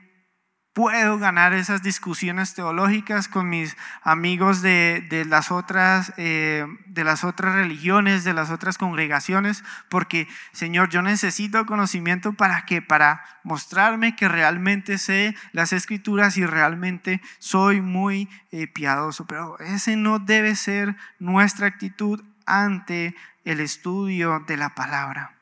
puedo 0.79 1.19
ganar 1.19 1.51
esas 1.51 1.83
discusiones 1.83 2.53
teológicas 2.53 3.27
con 3.27 3.49
mis 3.49 3.75
amigos 4.01 4.61
de, 4.61 5.25
las 5.27 5.51
otras, 5.51 6.13
eh, 6.15 6.65
de 6.85 7.03
las 7.03 7.25
otras 7.25 7.53
religiones, 7.53 8.23
de 8.23 8.31
las 8.31 8.49
otras 8.49 8.77
congregaciones, 8.77 9.65
porque 9.89 10.29
Señor, 10.53 10.87
yo 10.87 11.01
necesito 11.01 11.65
conocimiento 11.65 12.31
para 12.31 12.63
que, 12.63 12.81
para 12.81 13.25
mostrarme 13.43 14.15
que 14.15 14.29
realmente 14.29 14.97
sé 14.99 15.35
las 15.51 15.73
escrituras 15.73 16.37
y 16.37 16.45
realmente 16.45 17.21
soy 17.39 17.81
muy 17.81 18.29
eh, 18.53 18.67
piadoso. 18.67 19.27
Pero 19.27 19.59
ese 19.59 19.97
no 19.97 20.19
debe 20.19 20.55
ser 20.55 20.95
nuestra 21.19 21.67
actitud 21.67 22.23
ante 22.45 23.17
el 23.43 23.59
estudio 23.59 24.45
de 24.47 24.55
la 24.55 24.75
palabra. 24.75 25.38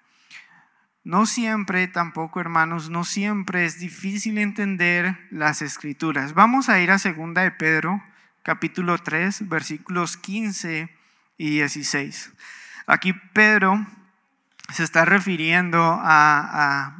No 1.07 1.25
siempre, 1.25 1.87
tampoco 1.87 2.41
hermanos, 2.41 2.89
no 2.89 3.05
siempre 3.05 3.63
es 3.63 3.79
difícil 3.79 4.37
entender 4.37 5.17
las 5.31 5.61
escrituras. 5.61 6.33
Vamos 6.33 6.67
a 6.67 6.81
ir 6.81 6.91
a 6.91 6.99
segunda 6.99 7.43
de 7.43 7.51
Pedro, 7.51 8.03
capítulo 8.43 8.97
3, 8.97 9.47
versículos 9.47 10.17
15 10.17 10.93
y 11.37 11.49
16. 11.49 12.33
Aquí 12.87 13.13
Pedro 13.13 13.87
se 14.69 14.83
está 14.83 15.05
refiriendo 15.05 15.79
a, 15.81 16.97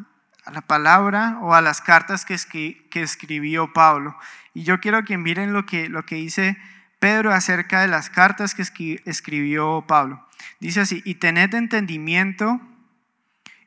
la 0.54 0.62
palabra 0.62 1.40
o 1.42 1.54
a 1.54 1.60
las 1.60 1.82
cartas 1.82 2.24
que, 2.24 2.88
escribió 2.94 3.74
Pablo. 3.74 4.18
Y 4.54 4.64
yo 4.64 4.80
quiero 4.80 5.04
que 5.04 5.18
miren 5.18 5.52
lo 5.52 5.66
que, 5.66 5.90
lo 5.90 6.06
que 6.06 6.16
dice 6.16 6.58
Pedro 7.00 7.34
acerca 7.34 7.82
de 7.82 7.90
las 7.90 8.10
cartas 8.10 8.56
que 8.56 9.02
escribió 9.04 9.84
Pablo. 9.86 10.26
Dice 10.62 10.80
así, 10.80 11.02
y 11.04 11.16
tened 11.16 11.54
entendimiento 11.54 12.62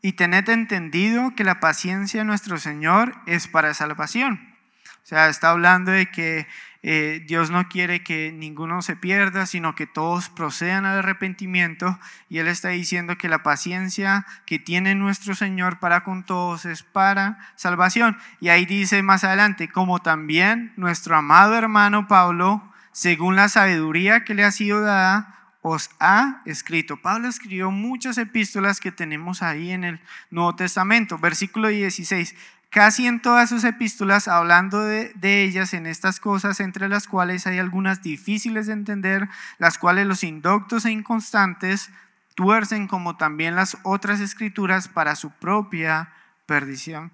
y 0.03 0.13
tened 0.13 0.49
entendido 0.49 1.35
que 1.35 1.45
la 1.45 1.61
paciencia 1.61 2.21
de 2.21 2.25
nuestro 2.25 2.59
Señor 2.59 3.15
es 3.27 3.49
para 3.49 3.75
salvación. 3.75 4.55
O 5.03 5.07
sea, 5.11 5.29
está 5.29 5.51
hablando 5.51 5.91
de 5.91 6.11
que 6.11 6.47
eh, 6.83 7.23
Dios 7.27 7.51
no 7.51 7.69
quiere 7.69 8.03
que 8.03 8.33
ninguno 8.33 8.81
se 8.81 8.97
pierda, 8.97 9.45
sino 9.45 9.75
que 9.75 9.87
todos 9.87 10.29
procedan 10.31 10.87
al 10.87 10.99
arrepentimiento. 10.99 11.99
Y 12.29 12.39
Él 12.39 12.49
está 12.49 12.69
diciendo 12.69 13.19
que 13.19 13.29
la 13.29 13.43
paciencia 13.43 14.27
que 14.47 14.59
tiene 14.59 14.95
nuestro 14.95 15.35
Señor 15.35 15.79
para 15.79 16.05
con 16.05 16.25
todos 16.25 16.65
es 16.65 16.83
para 16.83 17.39
salvación. 17.57 18.17
Y 18.41 18.49
ahí 18.49 18.65
dice 18.65 19.03
más 19.03 19.25
adelante, 19.25 19.69
como 19.69 19.99
también 19.99 20.73
nuestro 20.77 21.17
amado 21.17 21.57
hermano 21.57 22.09
Pablo, 22.09 22.63
según 22.93 23.37
la 23.37 23.49
sabiduría 23.49 24.25
que 24.25 24.35
le 24.35 24.45
ha 24.45 24.51
sido 24.51 24.81
dada, 24.81 25.40
os 25.63 25.91
ha 26.01 26.43
escrito. 26.47 26.97
Pablo 26.97 27.29
escribió 27.29 27.71
muchas 27.71 28.19
epístolas 28.19 28.81
que 28.81 28.93
tenemos 28.93 29.43
ahí 29.43 29.71
en 29.71 29.85
el 29.85 30.01
Nuevo 30.31 30.55
Testamento. 30.57 31.19
Versículo 31.19 31.69
16. 31.69 32.35
Casi 32.71 33.09
en 33.09 33.21
todas 33.21 33.49
sus 33.49 33.65
epístolas, 33.65 34.29
hablando 34.29 34.85
de, 34.85 35.13
ellas 35.23 35.75
en 35.75 35.87
estas 35.87 36.21
cosas, 36.21 36.61
entre 36.61 36.89
las 36.89 37.09
cuales 37.09 37.47
hay 37.49 37.59
algunas 37.59 38.01
difíciles 38.01 38.69
de 38.69 38.75
entender, 38.75 39.29
las 39.59 39.77
cuales 39.77 40.07
los 40.07 40.23
indoctos 40.23 40.85
e 40.85 40.93
inconstantes 40.93 41.91
tuercen 42.37 42.87
como 42.87 43.17
también 43.17 43.57
las 43.57 43.77
otras 43.83 44.21
escrituras 44.21 44.87
para 44.87 45.17
su 45.17 45.31
propia 45.31 46.13
perdición. 46.47 47.11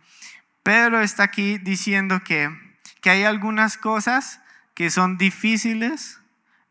Pedro 0.62 1.00
está 1.00 1.22
aquí 1.22 1.56
diciendo 1.56 2.20
que, 2.22 2.50
que 3.00 3.08
hay 3.10 3.24
algunas 3.24 3.78
cosas 3.78 4.40
que 4.74 4.90
son 4.90 5.16
difíciles 5.16 6.20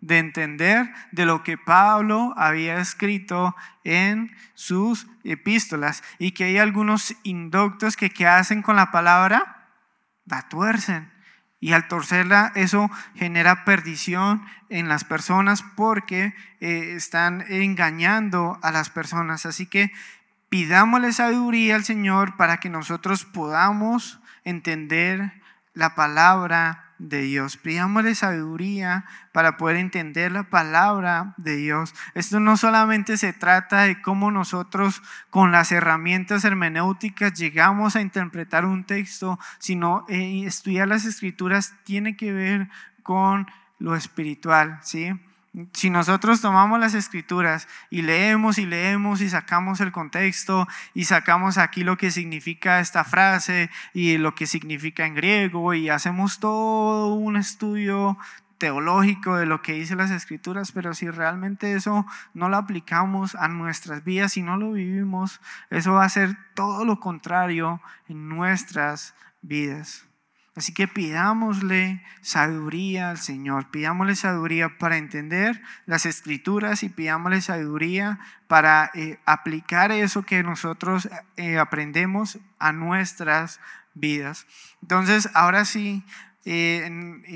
de 0.06 0.20
entender 0.20 0.94
de 1.12 1.26
lo 1.26 1.42
que 1.42 1.58
Pablo 1.58 2.36
había 2.38 2.78
escrito 2.78 3.56
en 3.84 4.36
sus 4.54 5.08
epístolas 5.24 6.04
y 6.20 6.32
que 6.32 6.44
hay 6.44 6.60
algunos 6.60 7.16
indoctos 7.24 7.98
que 7.98 8.12
¿qué 8.12 8.28
hacen 8.28 8.62
con 8.62 8.76
la 8.76 8.92
palabra? 8.92 9.68
La 10.26 10.48
tuercen. 10.48 11.12
Y 11.60 11.74
al 11.74 11.88
torcerla 11.88 12.52
eso 12.54 12.92
genera 13.16 13.66
perdición 13.66 14.46
en 14.70 14.90
las 14.90 15.06
personas 15.06 15.64
porque 15.76 16.36
eh, 16.60 16.94
están 16.96 17.44
engañando 17.50 18.60
a 18.62 18.72
las 18.72 18.92
personas. 18.92 19.48
Así 19.48 19.66
que 19.66 19.92
pidámosle 20.50 21.14
sabiduría 21.14 21.74
al 21.76 21.84
Señor 21.84 22.38
para 22.38 22.58
que 22.58 22.70
nosotros 22.70 23.26
podamos 23.26 24.20
entender 24.44 25.42
la 25.74 25.96
palabra 25.96 26.85
de 26.98 27.22
Dios. 27.22 27.58
Pidámosle 27.58 28.16
sabiduría 28.16 29.06
para 29.32 29.58
poder 29.58 29.78
entender 29.78 30.32
la 30.32 30.44
palabra 30.44 31.34
de 31.38 31.56
Dios. 31.56 31.94
Esto 32.14 32.40
no 32.40 32.58
solamente 32.58 33.18
se 33.18 33.34
trata 33.34 33.84
de 33.84 34.02
cómo 34.02 34.32
nosotros 34.32 35.02
con 35.30 35.52
las 35.52 35.72
herramientas 35.72 36.46
hermenéuticas 36.46 37.34
llegamos 37.34 37.96
a 37.96 38.02
interpretar 38.02 38.66
un 38.66 38.86
texto, 38.86 39.40
sino 39.60 40.06
eh, 40.08 40.44
estudiar 40.46 40.88
las 40.88 41.06
escrituras 41.06 41.74
tiene 41.84 42.16
que 42.16 42.32
ver 42.32 42.70
con 43.04 43.48
lo 43.80 43.96
espiritual, 43.96 44.80
¿sí? 44.82 45.12
Si 45.72 45.90
nosotros 45.90 46.42
tomamos 46.42 46.80
las 46.80 46.94
escrituras 46.94 47.68
y 47.90 48.02
leemos 48.02 48.58
y 48.58 48.66
leemos 48.66 49.22
y 49.22 49.30
sacamos 49.30 49.80
el 49.80 49.94
contexto 49.94 50.68
y 50.94 51.06
sacamos 51.06 51.58
aquí 51.58 51.84
lo 51.84 51.98
que 51.98 52.12
significa 52.12 52.82
esta 52.82 53.06
frase 53.06 53.70
y 53.94 54.18
lo 54.18 54.36
que 54.36 54.48
significa 54.48 55.06
en 55.06 55.16
griego 55.16 55.74
y 55.74 55.90
hacemos 55.90 56.40
todo 56.40 57.14
un 57.14 57.38
estudio 57.38 58.18
teológico 58.58 59.38
de 59.38 59.46
lo 59.46 59.62
que 59.62 59.74
dice 59.74 59.96
las 59.96 60.12
escrituras, 60.12 60.72
pero 60.72 60.94
si 60.94 61.10
realmente 61.10 61.74
eso 61.74 62.06
no 62.34 62.50
lo 62.50 62.58
aplicamos 62.58 63.36
a 63.36 63.48
nuestras 63.48 64.04
vidas 64.04 64.38
y 64.38 64.42
no 64.42 64.58
lo 64.58 64.74
vivimos, 64.74 65.42
eso 65.70 65.94
va 65.94 66.06
a 66.06 66.10
ser 66.10 66.38
todo 66.54 66.86
lo 66.86 67.00
contrario 67.00 67.82
en 68.08 68.30
nuestras 68.30 69.14
vidas. 69.42 70.05
Así 70.56 70.74
que 70.74 70.88
pidámosle 70.88 72.02
sabiduría 72.22 73.10
al 73.10 73.18
Señor, 73.18 73.70
pidámosle 73.72 74.16
sabiduría 74.16 74.78
para 74.78 74.96
entender 74.96 75.62
las 75.86 76.06
escrituras 76.06 76.82
y 76.84 76.88
pidámosle 76.90 77.42
sabiduría 77.42 78.20
para 78.48 78.90
eh, 78.94 79.20
aplicar 79.26 79.92
eso 79.92 80.24
que 80.24 80.44
nosotros 80.44 81.10
eh, 81.36 81.60
aprendemos 81.60 82.40
a 82.58 82.72
nuestras 82.72 83.60
vidas. 83.96 84.48
Entonces, 84.82 85.30
ahora 85.34 85.66
sí, 85.66 86.06
eh, 86.46 86.90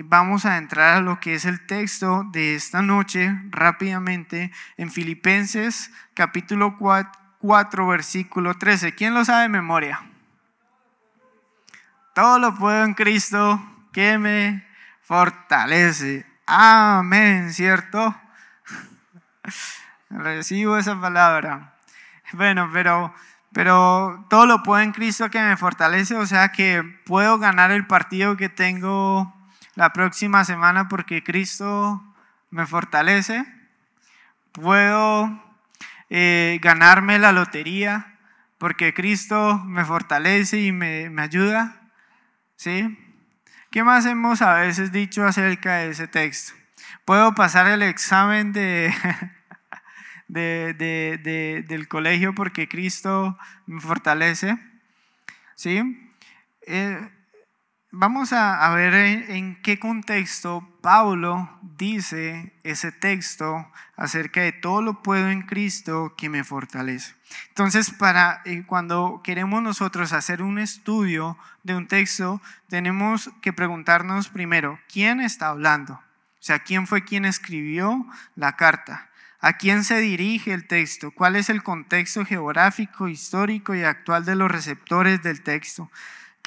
vamos 0.05 0.45
a 0.45 0.57
entrar 0.57 0.97
a 0.97 1.01
lo 1.01 1.19
que 1.19 1.33
es 1.33 1.43
el 1.43 1.65
texto 1.65 2.23
de 2.31 2.55
esta 2.55 2.81
noche 2.81 3.35
rápidamente 3.49 4.51
en 4.77 4.91
Filipenses 4.91 5.91
capítulo 6.13 6.77
4, 6.77 7.11
4 7.39 7.87
versículo 7.87 8.53
13. 8.53 8.95
¿Quién 8.95 9.13
lo 9.13 9.25
sabe 9.25 9.43
de 9.43 9.49
memoria? 9.49 10.08
Todo 12.19 12.37
lo 12.37 12.53
puedo 12.53 12.83
en 12.83 12.95
Cristo 12.95 13.65
que 13.93 14.17
me 14.17 14.67
fortalece. 15.03 16.25
Amén, 16.45 17.53
¿cierto? 17.53 18.13
Recibo 20.09 20.77
esa 20.77 20.99
palabra. 20.99 21.75
Bueno, 22.33 22.69
pero, 22.73 23.13
pero 23.53 24.25
todo 24.29 24.45
lo 24.45 24.63
puedo 24.63 24.81
en 24.81 24.91
Cristo 24.91 25.29
que 25.29 25.39
me 25.39 25.55
fortalece, 25.55 26.17
o 26.17 26.25
sea 26.25 26.51
que 26.51 26.83
puedo 27.05 27.39
ganar 27.39 27.71
el 27.71 27.87
partido 27.87 28.35
que 28.35 28.49
tengo 28.49 29.33
la 29.75 29.93
próxima 29.93 30.43
semana 30.43 30.89
porque 30.89 31.23
Cristo 31.23 32.03
me 32.49 32.67
fortalece. 32.67 33.45
Puedo 34.51 35.41
eh, 36.09 36.59
ganarme 36.61 37.17
la 37.17 37.31
lotería 37.31 38.17
porque 38.57 38.93
Cristo 38.93 39.63
me 39.63 39.85
fortalece 39.85 40.59
y 40.59 40.73
me, 40.73 41.09
me 41.09 41.21
ayuda. 41.21 41.78
¿Sí? 42.59 42.99
¿Qué 43.71 43.85
más 43.85 44.05
hemos 44.05 44.41
a 44.41 44.55
veces 44.55 44.91
dicho 44.91 45.23
acerca 45.23 45.77
de 45.77 45.91
ese 45.91 46.09
texto? 46.09 46.51
Puedo 47.05 47.33
pasar 47.33 47.67
el 47.67 47.81
examen 47.81 48.51
de, 48.51 48.93
del 50.27 51.87
colegio 51.87 52.35
porque 52.35 52.67
Cristo 52.67 53.37
me 53.65 53.79
fortalece. 53.79 54.59
¿Sí? 55.55 56.11
Eh, 56.67 57.09
vamos 57.91 58.33
a, 58.33 58.69
ver 58.75 58.93
en, 58.93 59.61
qué 59.61 59.79
contexto 59.79 60.67
Pablo 60.81 61.49
dice 61.77 62.53
ese 62.63 62.91
texto 62.91 63.67
acerca 63.95 64.41
de 64.41 64.51
todo 64.51 64.81
lo 64.81 65.01
puedo 65.01 65.29
en 65.29 65.41
Cristo 65.41 66.13
que 66.17 66.29
me 66.29 66.43
fortalece. 66.43 67.15
Entonces, 67.49 67.91
para 67.91 68.41
eh, 68.45 68.63
cuando 68.65 69.21
queremos 69.23 69.61
nosotros 69.61 70.13
hacer 70.13 70.41
un 70.41 70.59
estudio 70.59 71.37
de 71.63 71.75
un 71.75 71.87
texto, 71.87 72.41
tenemos 72.67 73.31
que 73.41 73.53
preguntarnos 73.53 74.29
primero, 74.29 74.79
¿quién 74.91 75.19
está 75.19 75.49
hablando? 75.49 75.93
O 75.93 76.41
sea, 76.41 76.59
¿quién 76.59 76.87
fue 76.87 77.03
quien 77.03 77.25
escribió 77.25 78.05
la 78.35 78.55
carta? 78.55 79.09
¿A 79.41 79.53
quién 79.53 79.83
se 79.83 79.99
dirige 79.99 80.53
el 80.53 80.67
texto? 80.67 81.11
¿Cuál 81.11 81.35
es 81.35 81.49
el 81.49 81.63
contexto 81.63 82.25
geográfico, 82.25 83.07
histórico 83.07 83.73
y 83.73 83.83
actual 83.83 84.25
de 84.25 84.35
los 84.35 84.51
receptores 84.51 85.21
del 85.23 85.41
texto? 85.41 85.89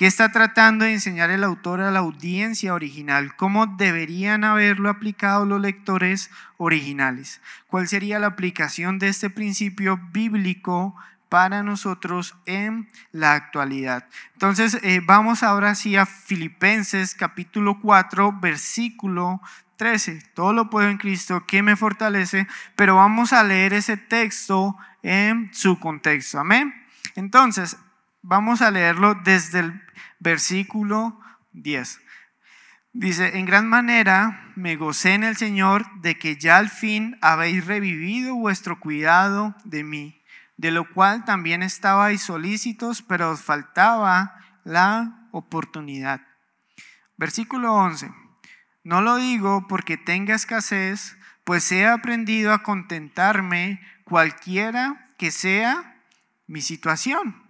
¿Qué 0.02 0.08
está 0.08 0.32
tratando 0.32 0.84
de 0.84 0.94
enseñar 0.94 1.30
el 1.30 1.44
autor 1.44 1.80
a 1.80 1.92
la 1.92 2.00
audiencia 2.00 2.74
original? 2.74 3.36
¿Cómo 3.36 3.68
deberían 3.68 4.42
haberlo 4.42 4.90
aplicado 4.90 5.46
los 5.46 5.60
lectores 5.60 6.28
originales? 6.56 7.40
¿Cuál 7.68 7.86
sería 7.86 8.18
la 8.18 8.26
aplicación 8.26 8.98
de 8.98 9.06
este 9.06 9.30
principio 9.30 10.00
bíblico 10.10 10.96
para 11.28 11.62
nosotros 11.62 12.34
en 12.46 12.88
la 13.12 13.34
actualidad? 13.34 14.08
Entonces, 14.32 14.76
eh, 14.82 15.00
vamos 15.04 15.44
ahora 15.44 15.76
sí 15.76 15.94
a 15.94 16.04
Filipenses 16.04 17.14
capítulo 17.14 17.78
4, 17.80 18.40
versículo 18.40 19.40
13. 19.76 20.20
Todo 20.34 20.52
lo 20.52 20.68
puedo 20.68 20.88
en 20.88 20.98
Cristo 20.98 21.46
que 21.46 21.62
me 21.62 21.76
fortalece, 21.76 22.48
pero 22.74 22.96
vamos 22.96 23.32
a 23.32 23.44
leer 23.44 23.72
ese 23.72 23.96
texto 23.96 24.76
en 25.04 25.54
su 25.54 25.78
contexto. 25.78 26.40
Amén. 26.40 26.74
Entonces, 27.14 27.76
vamos 28.22 28.62
a 28.62 28.70
leerlo 28.70 29.14
desde 29.14 29.60
el 29.60 29.82
versículo 30.20 31.20
10. 31.52 32.00
Dice, 32.94 33.38
en 33.38 33.46
gran 33.46 33.68
manera 33.68 34.52
me 34.54 34.76
gocé 34.76 35.14
en 35.14 35.24
el 35.24 35.36
Señor 35.36 35.86
de 36.00 36.18
que 36.18 36.36
ya 36.36 36.58
al 36.58 36.68
fin 36.68 37.18
habéis 37.20 37.66
revivido 37.66 38.34
vuestro 38.34 38.80
cuidado 38.80 39.54
de 39.64 39.84
mí. 39.84 40.18
de 40.58 40.70
lo 40.70 40.88
cual 40.92 41.24
también 41.24 41.62
estabais 41.62 42.22
solícitos, 42.22 43.02
pero 43.02 43.32
os 43.32 43.42
faltaba 43.42 44.36
la 44.62 45.26
oportunidad. 45.32 46.20
Versículo 47.16 47.74
11. 47.74 48.12
No 48.84 49.00
lo 49.00 49.16
digo 49.16 49.66
porque 49.66 49.96
tenga 49.96 50.36
escasez, 50.36 51.16
pues 51.42 51.72
he 51.72 51.86
aprendido 51.86 52.52
a 52.52 52.62
contentarme 52.62 53.80
cualquiera 54.04 55.10
que 55.18 55.32
sea 55.32 55.96
mi 56.46 56.60
situación. 56.60 57.41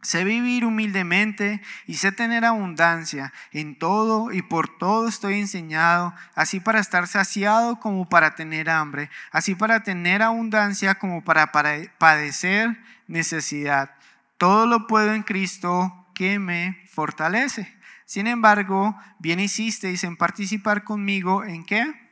Sé 0.00 0.22
vivir 0.22 0.64
humildemente 0.64 1.60
y 1.86 1.94
sé 1.94 2.12
tener 2.12 2.44
abundancia. 2.44 3.32
En 3.52 3.76
todo 3.76 4.32
y 4.32 4.42
por 4.42 4.78
todo 4.78 5.08
estoy 5.08 5.40
enseñado, 5.40 6.14
así 6.36 6.60
para 6.60 6.78
estar 6.78 7.08
saciado 7.08 7.80
como 7.80 8.08
para 8.08 8.36
tener 8.36 8.70
hambre, 8.70 9.10
así 9.32 9.56
para 9.56 9.82
tener 9.82 10.22
abundancia 10.22 10.94
como 10.96 11.24
para 11.24 11.50
padecer 11.50 12.78
necesidad. 13.08 13.90
Todo 14.36 14.66
lo 14.66 14.86
puedo 14.86 15.14
en 15.14 15.24
Cristo 15.24 16.06
que 16.14 16.38
me 16.38 16.80
fortalece. 16.88 17.76
Sin 18.06 18.28
embargo, 18.28 18.96
bien 19.18 19.40
hicisteis 19.40 20.04
en 20.04 20.16
participar 20.16 20.84
conmigo 20.84 21.44
en 21.44 21.64
qué? 21.64 22.07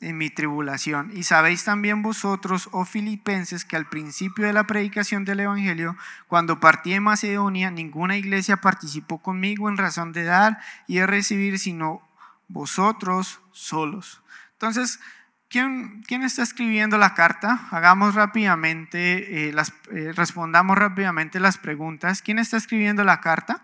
En 0.00 0.18
mi 0.18 0.30
tribulación. 0.30 1.10
Y 1.14 1.22
sabéis 1.22 1.64
también 1.64 2.02
vosotros, 2.02 2.68
oh 2.72 2.84
filipenses, 2.84 3.64
que 3.64 3.76
al 3.76 3.88
principio 3.88 4.46
de 4.46 4.52
la 4.52 4.66
predicación 4.66 5.24
del 5.24 5.40
Evangelio, 5.40 5.96
cuando 6.28 6.60
partí 6.60 6.92
de 6.92 7.00
Macedonia, 7.00 7.70
ninguna 7.70 8.16
iglesia 8.16 8.58
participó 8.58 9.18
conmigo 9.18 9.68
en 9.68 9.76
razón 9.76 10.12
de 10.12 10.24
dar 10.24 10.58
y 10.86 10.96
de 10.96 11.06
recibir, 11.06 11.58
sino 11.58 12.06
vosotros 12.48 13.40
solos. 13.52 14.22
Entonces, 14.52 15.00
¿quién, 15.48 16.02
quién 16.06 16.22
está 16.22 16.42
escribiendo 16.42 16.98
la 16.98 17.14
carta? 17.14 17.66
Hagamos 17.70 18.14
rápidamente, 18.14 19.48
eh, 19.48 19.52
las, 19.52 19.72
eh, 19.90 20.12
respondamos 20.14 20.76
rápidamente 20.76 21.40
las 21.40 21.58
preguntas. 21.58 22.22
¿Quién 22.22 22.38
está 22.38 22.56
escribiendo 22.56 23.02
la 23.02 23.20
carta? 23.20 23.62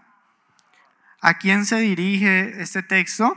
¿A 1.20 1.34
quién 1.34 1.66
se 1.66 1.76
dirige 1.76 2.60
este 2.60 2.82
texto? 2.82 3.36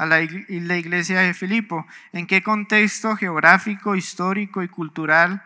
A 0.00 0.06
la, 0.06 0.22
iglesia 0.22 1.20
de 1.20 1.34
Filipo. 1.34 1.86
¿En 2.14 2.26
qué 2.26 2.42
contexto 2.42 3.16
geográfico, 3.16 3.94
histórico 3.94 4.62
y 4.62 4.68
cultural? 4.68 5.42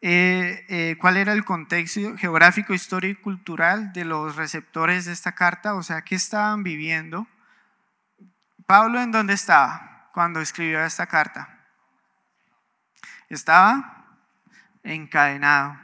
Eh, 0.00 0.64
eh, 0.70 0.96
¿Cuál 0.98 1.18
era 1.18 1.34
el 1.34 1.44
contexto 1.44 2.16
geográfico, 2.16 2.72
histórico 2.72 3.20
y 3.20 3.22
cultural 3.22 3.92
de 3.92 4.06
los 4.06 4.36
receptores 4.36 5.04
de 5.04 5.12
esta 5.12 5.32
carta? 5.32 5.74
O 5.74 5.82
sea, 5.82 6.00
¿qué 6.00 6.14
estaban 6.14 6.62
viviendo? 6.62 7.26
Pablo, 8.64 8.98
¿en 9.02 9.12
dónde 9.12 9.34
estaba 9.34 10.08
cuando 10.14 10.40
escribió 10.40 10.82
esta 10.82 11.06
carta? 11.06 11.58
Estaba 13.28 14.06
encadenado, 14.84 15.78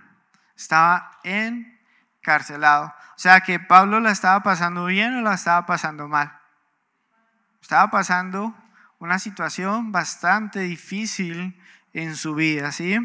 estaba 0.57 1.11
encarcelado. 1.25 2.87
O 2.87 3.19
sea, 3.19 3.43
que 3.43 3.61
Pablo 3.61 4.01
la 4.01 4.13
estaba 4.13 4.43
pasando 4.43 4.87
bien 4.87 5.15
o 5.15 5.21
la 5.21 5.35
estaba 5.35 5.67
pasando 5.67 6.09
mal. 6.09 6.41
Estaba 7.65 7.91
pasando 7.91 8.55
una 8.99 9.19
situación 9.19 9.91
bastante 9.91 10.61
difícil 10.61 11.59
en 11.95 12.15
su 12.15 12.35
vida, 12.35 12.73
¿sí? 12.73 12.99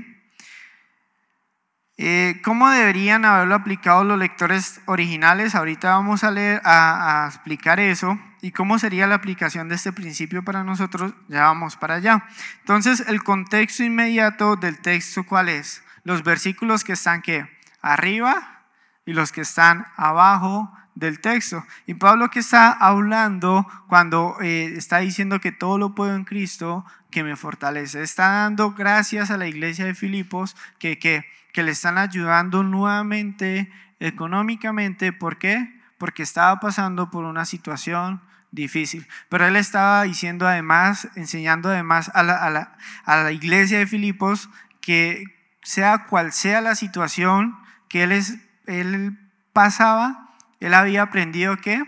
Eh, 1.96 2.42
¿Cómo 2.44 2.70
deberían 2.70 3.24
haberlo 3.24 3.56
aplicado 3.56 4.04
los 4.04 4.20
lectores 4.20 4.82
originales? 4.86 5.56
Ahorita 5.56 5.92
vamos 5.92 6.26
a, 6.26 6.32
leer, 6.32 6.62
a, 6.66 7.26
explicar 7.30 7.80
eso. 7.80 8.20
¿Y 8.42 8.52
cómo 8.52 8.80
sería 8.80 9.08
la 9.08 9.16
aplicación 9.16 9.70
de 9.70 9.76
este 9.76 9.94
principio 9.94 10.44
para 10.44 10.66
nosotros? 10.66 11.14
Ya 11.30 11.44
vamos 11.44 11.78
para 11.78 11.96
allá. 11.96 12.26
Entonces, 12.60 13.06
el 13.08 13.24
contexto 13.24 13.84
inmediato 13.84 14.58
del 14.58 14.82
texto, 14.82 15.24
¿cuál 15.24 15.48
es? 15.48 15.86
Los 16.04 16.26
versículos 16.26 16.84
que 16.84 16.92
están 16.92 17.22
¿qué? 17.22 17.50
arriba 17.82 18.66
y 19.06 19.14
los 19.14 19.32
que 19.32 19.40
están 19.40 19.88
abajo 19.96 20.70
del 21.00 21.22
texto. 21.22 21.66
Y 21.88 21.94
Pablo 21.94 22.30
que 22.30 22.40
está 22.40 22.72
hablando 22.72 23.66
cuando 23.88 24.38
eh, 24.42 24.74
está 24.76 24.98
diciendo 25.00 25.40
que 25.40 25.54
todo 25.54 25.78
lo 25.78 25.96
puedo 25.96 26.14
en 26.14 26.26
Cristo 26.26 26.86
que 27.10 27.24
me 27.24 27.38
fortalece. 27.38 28.04
Está 28.04 28.30
dando 28.44 28.74
gracias 28.74 29.32
a 29.32 29.38
la 29.38 29.48
iglesia 29.48 29.86
de 29.86 29.96
Filipos 29.96 30.56
que, 30.78 31.00
que, 31.00 31.24
le 31.64 31.72
están 31.72 31.98
ayudando 31.98 32.64
nuevamente 32.64 33.70
económicamente. 34.00 35.12
¿Por 35.12 35.38
qué? 35.38 35.78
Porque 35.98 36.24
estaba 36.24 36.60
pasando 36.62 37.10
por 37.12 37.26
una 37.26 37.46
situación 37.46 38.22
difícil. 38.52 39.08
Pero 39.28 39.46
él 39.46 39.58
estaba 39.58 40.04
diciendo 40.04 40.48
además, 40.48 41.10
enseñando 41.16 41.70
además 41.70 42.12
a 42.14 42.24
la, 42.24 42.38
a 42.38 42.50
la, 42.50 42.78
a 43.04 43.24
la 43.24 43.32
iglesia 43.34 43.78
de 43.80 43.88
Filipos 43.88 44.50
que 44.80 45.24
sea 45.64 46.06
cual 46.06 46.32
sea 46.32 46.62
la 46.62 46.76
situación 46.76 47.58
que 47.90 48.04
él, 48.04 48.14
es, 48.14 48.38
él 48.68 49.18
pasaba, 49.52 50.29
él 50.60 50.74
había 50.74 51.04
aprendido 51.04 51.58
que 51.58 51.84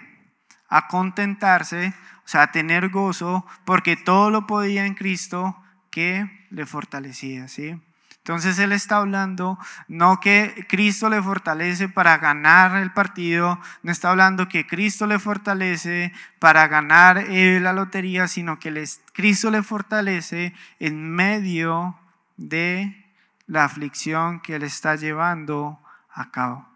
a 0.70 0.88
contentarse, 0.88 1.94
o 2.24 2.28
sea, 2.28 2.44
a 2.44 2.52
tener 2.52 2.90
gozo, 2.90 3.46
porque 3.66 3.98
todo 3.98 4.30
lo 4.30 4.48
podía 4.48 4.86
en 4.86 4.94
Cristo 4.94 5.56
que 5.90 6.48
le 6.50 6.66
fortalecía, 6.66 7.48
¿sí? 7.48 7.80
Entonces 8.24 8.60
él 8.60 8.72
está 8.72 8.98
hablando 8.98 9.58
no 9.88 10.20
que 10.20 10.68
Cristo 10.70 11.10
le 11.10 11.24
fortalece 11.24 11.90
para 11.90 12.20
ganar 12.20 12.76
el 12.76 12.92
partido, 12.94 13.60
no 13.82 13.92
está 13.92 14.12
hablando 14.12 14.48
que 14.48 14.68
Cristo 14.68 15.08
le 15.08 15.18
fortalece 15.18 16.14
para 16.38 16.68
ganar 16.68 17.18
eh, 17.18 17.60
la 17.60 17.74
lotería, 17.74 18.28
sino 18.28 18.60
que 18.60 18.88
Cristo 19.14 19.50
le 19.50 19.64
fortalece 19.64 20.54
en 20.80 21.10
medio 21.10 21.98
de 22.38 23.06
la 23.48 23.64
aflicción 23.64 24.40
que 24.40 24.56
él 24.56 24.64
está 24.64 24.96
llevando 24.96 25.80
a 26.14 26.30
cabo. 26.30 26.68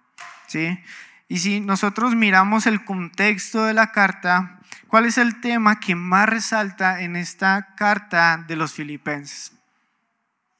¿Sí? 0.47 0.79
Y 1.27 1.39
si 1.39 1.59
nosotros 1.59 2.15
miramos 2.15 2.67
el 2.67 2.83
contexto 2.85 3.65
de 3.65 3.73
la 3.73 3.91
carta, 3.91 4.59
¿cuál 4.87 5.05
es 5.05 5.17
el 5.17 5.41
tema 5.41 5.79
que 5.79 5.95
más 5.95 6.29
resalta 6.29 7.01
en 7.01 7.15
esta 7.15 7.73
carta 7.75 8.43
de 8.47 8.55
los 8.55 8.73
filipenses? 8.73 9.51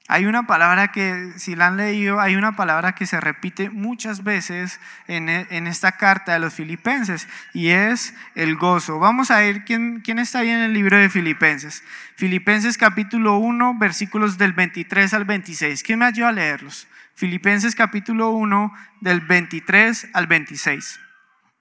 Hay 0.08 0.28
una 0.28 0.46
palabra 0.46 0.92
que, 0.92 1.34
si 1.38 1.56
la 1.56 1.68
han 1.68 1.78
leído, 1.78 2.20
hay 2.20 2.36
una 2.36 2.56
palabra 2.56 2.94
que 2.94 3.08
se 3.08 3.20
repite 3.20 3.72
muchas 3.72 4.24
veces 4.24 4.80
en, 5.08 5.30
en 5.30 5.66
esta 5.66 5.94
carta 5.94 6.34
de 6.34 6.40
los 6.40 6.54
filipenses 6.54 7.28
y 7.54 7.70
es 7.70 8.14
el 8.36 8.56
gozo. 8.56 9.00
Vamos 9.00 9.32
a 9.32 9.40
ver 9.40 9.66
quién, 9.66 10.02
quién 10.02 10.20
está 10.20 10.40
ahí 10.40 10.50
en 10.50 10.62
el 10.62 10.74
libro 10.74 10.96
de 10.96 11.10
Filipenses. 11.10 11.84
Filipenses 12.16 12.78
capítulo 12.78 13.38
1, 13.38 13.80
versículos 13.80 14.38
del 14.38 14.54
23 14.54 15.12
al 15.16 15.26
26. 15.26 15.82
¿Quién 15.82 15.98
me 15.98 16.06
ayuda 16.06 16.30
a 16.30 16.34
leerlos? 16.34 16.88
Filipenses 17.16 17.76
capítulo 17.76 18.32
1 18.32 18.74
del 19.00 19.22
23 19.22 20.10
al 20.12 20.28
26. 20.28 21.00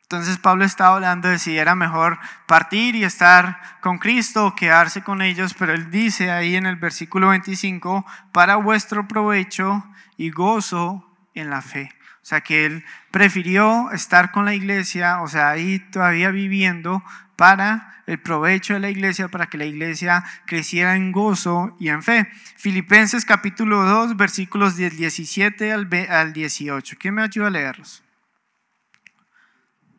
Entonces 0.03 0.37
Pablo 0.39 0.65
estaba 0.65 0.97
hablando 0.97 1.29
de 1.29 1.39
si 1.39 1.57
era 1.57 1.77
mejor 1.77 2.19
partir 2.49 2.97
y 2.97 3.05
estar 3.05 3.61
con 3.81 3.99
Cristo 3.99 4.47
o 4.47 4.55
quedarse 4.57 5.03
con 5.03 5.23
ellos, 5.23 5.55
pero 5.55 5.73
él 5.73 5.93
dice 5.93 6.33
ahí 6.33 6.57
en 6.57 6.67
el 6.67 6.75
versículo 6.75 7.29
25, 7.29 8.05
para 8.33 8.57
vuestro 8.57 9.07
provecho 9.07 9.85
y 10.17 10.31
gozo 10.31 11.09
en 11.35 11.51
la 11.51 11.63
fe. 11.63 11.89
O 12.25 12.27
sea 12.27 12.41
que 12.41 12.65
él 12.65 12.87
prefirió 13.11 13.91
estar 13.91 14.33
con 14.33 14.47
la 14.47 14.55
iglesia, 14.55 15.21
o 15.21 15.29
sea, 15.29 15.51
ahí 15.51 15.79
todavía 15.79 16.31
viviendo 16.31 17.05
para 17.37 18.03
el 18.07 18.19
provecho 18.19 18.73
de 18.73 18.81
la 18.81 18.89
iglesia, 18.89 19.29
para 19.29 19.49
que 19.49 19.59
la 19.59 19.67
iglesia 19.67 20.25
creciera 20.47 20.97
en 20.97 21.13
gozo 21.13 21.77
y 21.79 21.91
en 21.91 22.03
fe. 22.03 22.27
Filipenses 22.57 23.27
capítulo 23.27 23.85
2, 23.85 24.17
versículos 24.17 24.79
del 24.79 24.97
17 24.97 25.71
al 25.71 26.33
18. 26.33 26.97
¿Quién 26.99 27.13
me 27.13 27.23
ayuda 27.23 27.49
a 27.49 27.51
leerlos? 27.51 28.03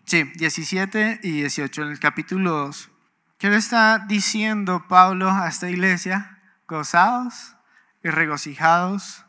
Sí, 0.06 0.24
17 0.24 1.20
y 1.22 1.30
18, 1.30 1.84
en 1.84 1.90
el 1.90 2.00
capítulo 2.00 2.54
2. 2.54 2.90
¿Qué 3.38 3.52
le 3.52 3.58
está 3.58 4.00
diciendo 4.00 4.88
Pablo 4.90 5.30
a 5.30 5.48
esta 5.48 5.70
iglesia? 5.70 6.40
Gozados 6.68 7.56
y 8.04 8.10
regocijados 8.10 9.25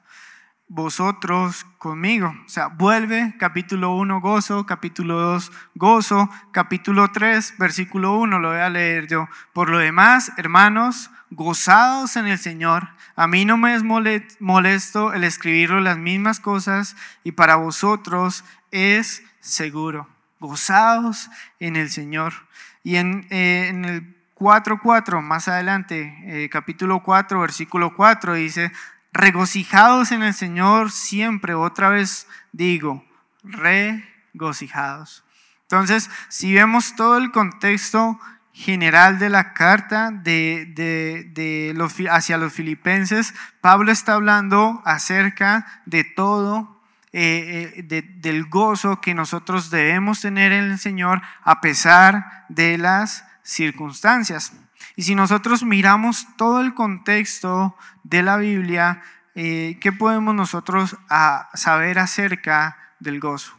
vosotros 0.69 1.65
conmigo. 1.79 2.35
O 2.45 2.49
sea, 2.49 2.69
vuelve, 2.69 3.35
capítulo 3.39 3.95
1, 3.95 4.21
gozo, 4.21 4.67
capítulo 4.67 5.21
2, 5.21 5.53
gozo, 5.75 6.31
capítulo 6.53 7.11
3, 7.13 7.55
versículo 7.59 8.17
1, 8.19 8.39
lo 8.39 8.49
voy 8.49 8.59
a 8.59 8.71
leer 8.71 9.07
yo. 9.07 9.29
Por 9.53 9.71
lo 9.71 9.79
demás, 9.79 10.33
hermanos, 10.37 11.11
gozados 11.31 12.17
en 12.17 12.27
el 12.27 12.39
Señor. 12.39 12.89
A 13.15 13.27
mí 13.27 13.45
no 13.45 13.57
me 13.57 13.75
es 13.75 13.83
molesto 13.83 15.13
el 15.13 15.25
escribirlo 15.25 15.81
las 15.81 15.99
mismas 15.99 16.41
cosas 16.41 16.97
y 17.25 17.33
para 17.33 17.57
vosotros 17.57 18.45
es 18.71 19.23
seguro. 19.41 20.09
Gozados 20.41 21.31
en 21.61 21.77
el 21.77 21.91
Señor. 21.91 22.35
Y 22.83 22.97
en, 22.97 23.27
eh, 23.31 23.69
en 23.69 23.85
el 23.85 24.17
4.4, 24.39 25.23
más 25.23 25.49
adelante, 25.49 26.15
eh, 26.27 26.49
capítulo 26.51 27.03
4, 27.03 27.41
versículo 27.41 27.95
4, 27.95 28.35
dice, 28.35 28.71
regocijados 29.17 30.13
en 30.13 30.23
el 30.23 30.35
Señor 30.35 30.91
siempre, 30.91 31.55
otra 31.55 31.89
vez 31.89 32.27
digo, 32.53 33.05
regocijados. 33.43 35.25
Entonces, 35.63 36.11
si 36.29 36.55
vemos 36.55 36.95
todo 36.95 37.17
el 37.19 37.33
contexto 37.33 38.21
general 38.53 39.19
de 39.19 39.29
la 39.29 39.53
carta 39.53 40.11
de, 40.11 40.73
de, 40.75 41.73
los, 41.75 41.95
hacia 42.11 42.39
los 42.39 42.53
filipenses, 42.53 43.35
Pablo 43.61 43.93
está 43.93 44.15
hablando 44.15 44.81
acerca 44.85 45.83
de 45.85 46.05
todo, 46.05 46.81
eh, 47.13 47.85
eh, 47.91 48.03
del 48.19 48.45
gozo 48.47 49.01
que 49.01 49.15
nosotros 49.15 49.71
debemos 49.71 50.21
tener 50.21 50.53
en 50.53 50.65
el 50.65 50.79
Señor 50.79 51.21
a 51.43 51.61
pesar 51.61 52.47
de 52.49 52.79
las 52.79 53.25
circunstancias. 53.43 54.53
Y 54.97 55.03
si 55.03 55.15
nosotros 55.15 55.63
miramos 55.63 56.27
todo 56.37 56.61
el 56.61 56.75
contexto 56.75 57.77
de 58.03 58.23
la 58.23 58.37
Biblia, 58.37 59.03
eh, 59.35 59.79
¿qué 59.81 59.93
podemos 59.93 60.35
nosotros 60.35 60.97
a 61.09 61.51
saber 61.55 61.99
acerca 61.99 62.79
del 63.01 63.21
gozo? 63.21 63.57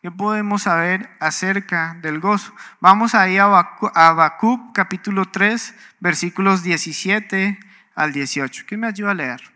¿Qué 0.00 0.10
podemos 0.10 0.62
saber 0.62 1.10
acerca 1.20 1.96
del 2.02 2.18
gozo? 2.18 2.52
Vamos 2.80 3.14
ahí 3.14 3.38
a 3.38 3.44
Habacuc 3.44 4.74
capítulo 4.74 5.26
3, 5.26 5.74
versículos 6.00 6.62
17 6.62 7.60
al 7.94 8.12
18. 8.12 8.64
¿Quién 8.66 8.80
me 8.80 8.88
ayuda 8.88 9.12
a 9.12 9.14
leer? 9.14 9.52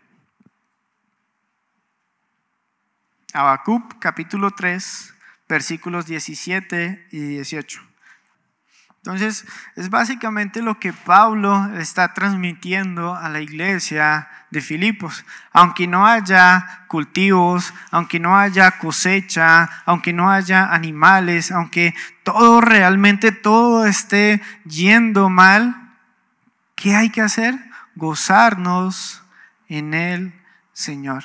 Habacuc 3.32 3.98
capítulo 3.98 4.52
3, 4.52 5.14
versículos 5.48 6.06
17 6.06 7.08
y 7.10 7.18
18. 7.18 7.95
Entonces, 9.06 9.46
es 9.76 9.88
básicamente 9.88 10.62
lo 10.62 10.80
que 10.80 10.92
Pablo 10.92 11.70
está 11.78 12.12
transmitiendo 12.12 13.14
a 13.14 13.28
la 13.28 13.40
iglesia 13.40 14.28
de 14.50 14.60
Filipos. 14.60 15.24
Aunque 15.52 15.86
no 15.86 16.08
haya 16.08 16.86
cultivos, 16.88 17.72
aunque 17.92 18.18
no 18.18 18.36
haya 18.36 18.78
cosecha, 18.78 19.70
aunque 19.84 20.12
no 20.12 20.28
haya 20.28 20.74
animales, 20.74 21.52
aunque 21.52 21.94
todo 22.24 22.60
realmente, 22.60 23.30
todo 23.30 23.86
esté 23.86 24.42
yendo 24.64 25.28
mal, 25.28 25.92
¿qué 26.74 26.96
hay 26.96 27.10
que 27.10 27.22
hacer? 27.22 27.54
Gozarnos 27.94 29.22
en 29.68 29.94
el 29.94 30.34
Señor. 30.72 31.22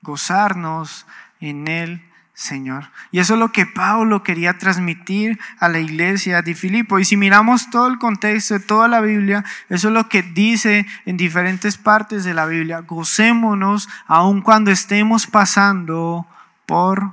Gozarnos 0.00 1.06
en 1.40 1.68
el 1.68 2.07
Señor. 2.38 2.92
Y 3.10 3.18
eso 3.18 3.34
es 3.34 3.40
lo 3.40 3.50
que 3.50 3.66
Pablo 3.66 4.22
quería 4.22 4.58
transmitir 4.58 5.40
a 5.58 5.68
la 5.68 5.80
iglesia 5.80 6.40
de 6.40 6.54
Filipo. 6.54 7.00
Y 7.00 7.04
si 7.04 7.16
miramos 7.16 7.68
todo 7.68 7.88
el 7.88 7.98
contexto 7.98 8.54
de 8.54 8.60
toda 8.60 8.86
la 8.86 9.00
Biblia, 9.00 9.44
eso 9.68 9.88
es 9.88 9.94
lo 9.94 10.08
que 10.08 10.22
dice 10.22 10.86
en 11.04 11.16
diferentes 11.16 11.78
partes 11.78 12.22
de 12.22 12.34
la 12.34 12.46
Biblia. 12.46 12.78
Gocémonos 12.78 13.88
aun 14.06 14.40
cuando 14.40 14.70
estemos 14.70 15.26
pasando 15.26 16.28
por 16.64 17.10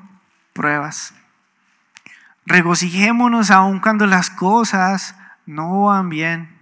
pruebas. 0.53 1.15
Regocijémonos 2.45 3.49
aun 3.49 3.79
cuando 3.79 4.05
las 4.05 4.29
cosas 4.29 5.15
no 5.47 5.85
van 5.85 6.09
bien. 6.09 6.55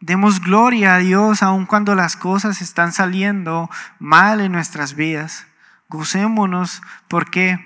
Demos 0.00 0.42
gloria 0.42 0.96
a 0.96 0.98
Dios 0.98 1.42
aun 1.42 1.64
cuando 1.64 1.94
las 1.94 2.14
cosas 2.14 2.60
están 2.60 2.92
saliendo 2.92 3.70
mal 3.98 4.42
en 4.42 4.52
nuestras 4.52 4.96
vidas. 4.96 5.46
Gocémonos, 5.94 6.82
¿por 7.06 7.30
qué? 7.30 7.56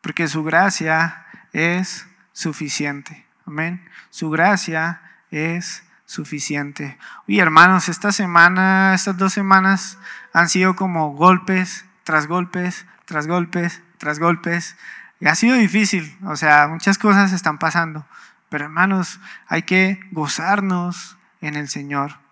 Porque 0.00 0.26
su 0.26 0.42
gracia 0.42 1.24
es 1.52 2.08
suficiente. 2.32 3.24
Amén. 3.46 3.88
Su 4.10 4.30
gracia 4.30 5.00
es 5.30 5.84
suficiente. 6.06 6.98
Oye, 7.28 7.40
hermanos, 7.40 7.88
esta 7.88 8.10
semana, 8.10 8.94
estas 8.94 9.16
dos 9.16 9.32
semanas 9.32 9.96
han 10.32 10.48
sido 10.48 10.74
como 10.74 11.12
golpes 11.12 11.84
tras 12.02 12.26
golpes, 12.26 12.84
tras 13.04 13.28
golpes, 13.28 13.80
tras 13.98 14.18
golpes. 14.18 14.76
Y 15.20 15.28
ha 15.28 15.36
sido 15.36 15.54
difícil, 15.54 16.18
o 16.24 16.34
sea, 16.34 16.66
muchas 16.66 16.98
cosas 16.98 17.32
están 17.32 17.58
pasando. 17.58 18.04
Pero 18.48 18.64
hermanos, 18.64 19.20
hay 19.46 19.62
que 19.62 20.00
gozarnos 20.10 21.16
en 21.40 21.54
el 21.54 21.68
Señor. 21.68 22.25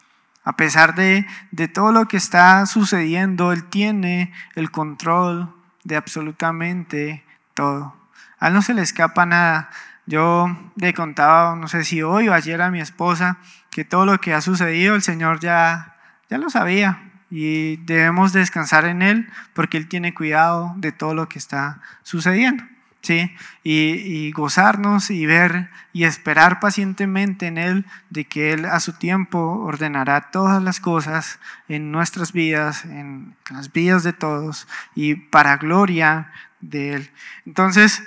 A 0.45 0.57
pesar 0.57 0.95
de, 0.95 1.27
todo 1.73 1.91
lo 1.91 2.07
que 2.07 2.19
está 2.19 2.67
sucediendo, 2.67 3.53
Él 3.53 3.65
tiene 3.65 4.33
el 4.55 4.71
control 4.71 5.55
de 5.85 5.97
absolutamente 5.97 7.25
todo. 7.55 7.97
A 8.39 8.49
Él 8.49 8.55
no 8.55 8.63
se 8.63 8.75
le 8.75 8.83
escapa 8.83 9.25
nada. 9.25 9.71
Yo 10.07 10.55
le 10.77 10.93
contaba, 10.93 11.57
no 11.57 11.67
sé 11.67 11.83
si 11.85 12.03
hoy 12.03 12.29
o 12.29 12.35
ayer 12.35 12.61
a 12.61 12.71
mi 12.71 12.81
esposa, 12.81 13.39
que 13.71 13.85
todo 13.85 14.05
lo 14.05 14.21
que 14.21 14.35
ha 14.35 14.43
sucedido 14.43 14.95
el 14.95 15.03
Señor 15.03 15.41
ya, 15.41 15.97
ya 16.29 16.37
lo 16.37 16.51
sabía 16.51 17.11
y 17.31 17.77
debemos 17.79 18.33
descansar 18.33 18.85
en 18.85 19.03
Él 19.03 19.29
porque 19.55 19.79
Él 19.79 19.89
tiene 19.89 20.15
cuidado 20.15 20.75
de 20.77 20.93
todo 20.93 21.15
lo 21.15 21.29
que 21.29 21.39
está 21.39 21.81
sucediendo. 22.03 22.65
¿Sí? 23.05 23.31
Y, 23.63 24.33
gozarnos 24.33 25.11
y 25.11 25.27
ver 25.27 25.71
y 25.93 26.05
esperar 26.05 26.59
pacientemente 26.59 27.47
en 27.47 27.59
Él 27.59 27.87
de 28.11 28.25
que 28.25 28.53
Él 28.53 28.65
a 28.65 28.81
su 28.81 28.95
tiempo 28.95 29.39
ordenará 29.39 30.31
todas 30.31 30.63
las 30.63 30.81
cosas 30.81 31.39
en 31.69 31.93
nuestras 31.93 32.33
vidas, 32.33 32.85
en 32.85 33.37
las 33.51 33.73
vidas 33.73 34.03
de 34.03 34.13
todos 34.13 34.67
y 34.95 35.15
para 35.15 35.59
gloria 35.59 36.33
de 36.61 36.95
Él. 36.95 37.11
Entonces, 37.47 38.03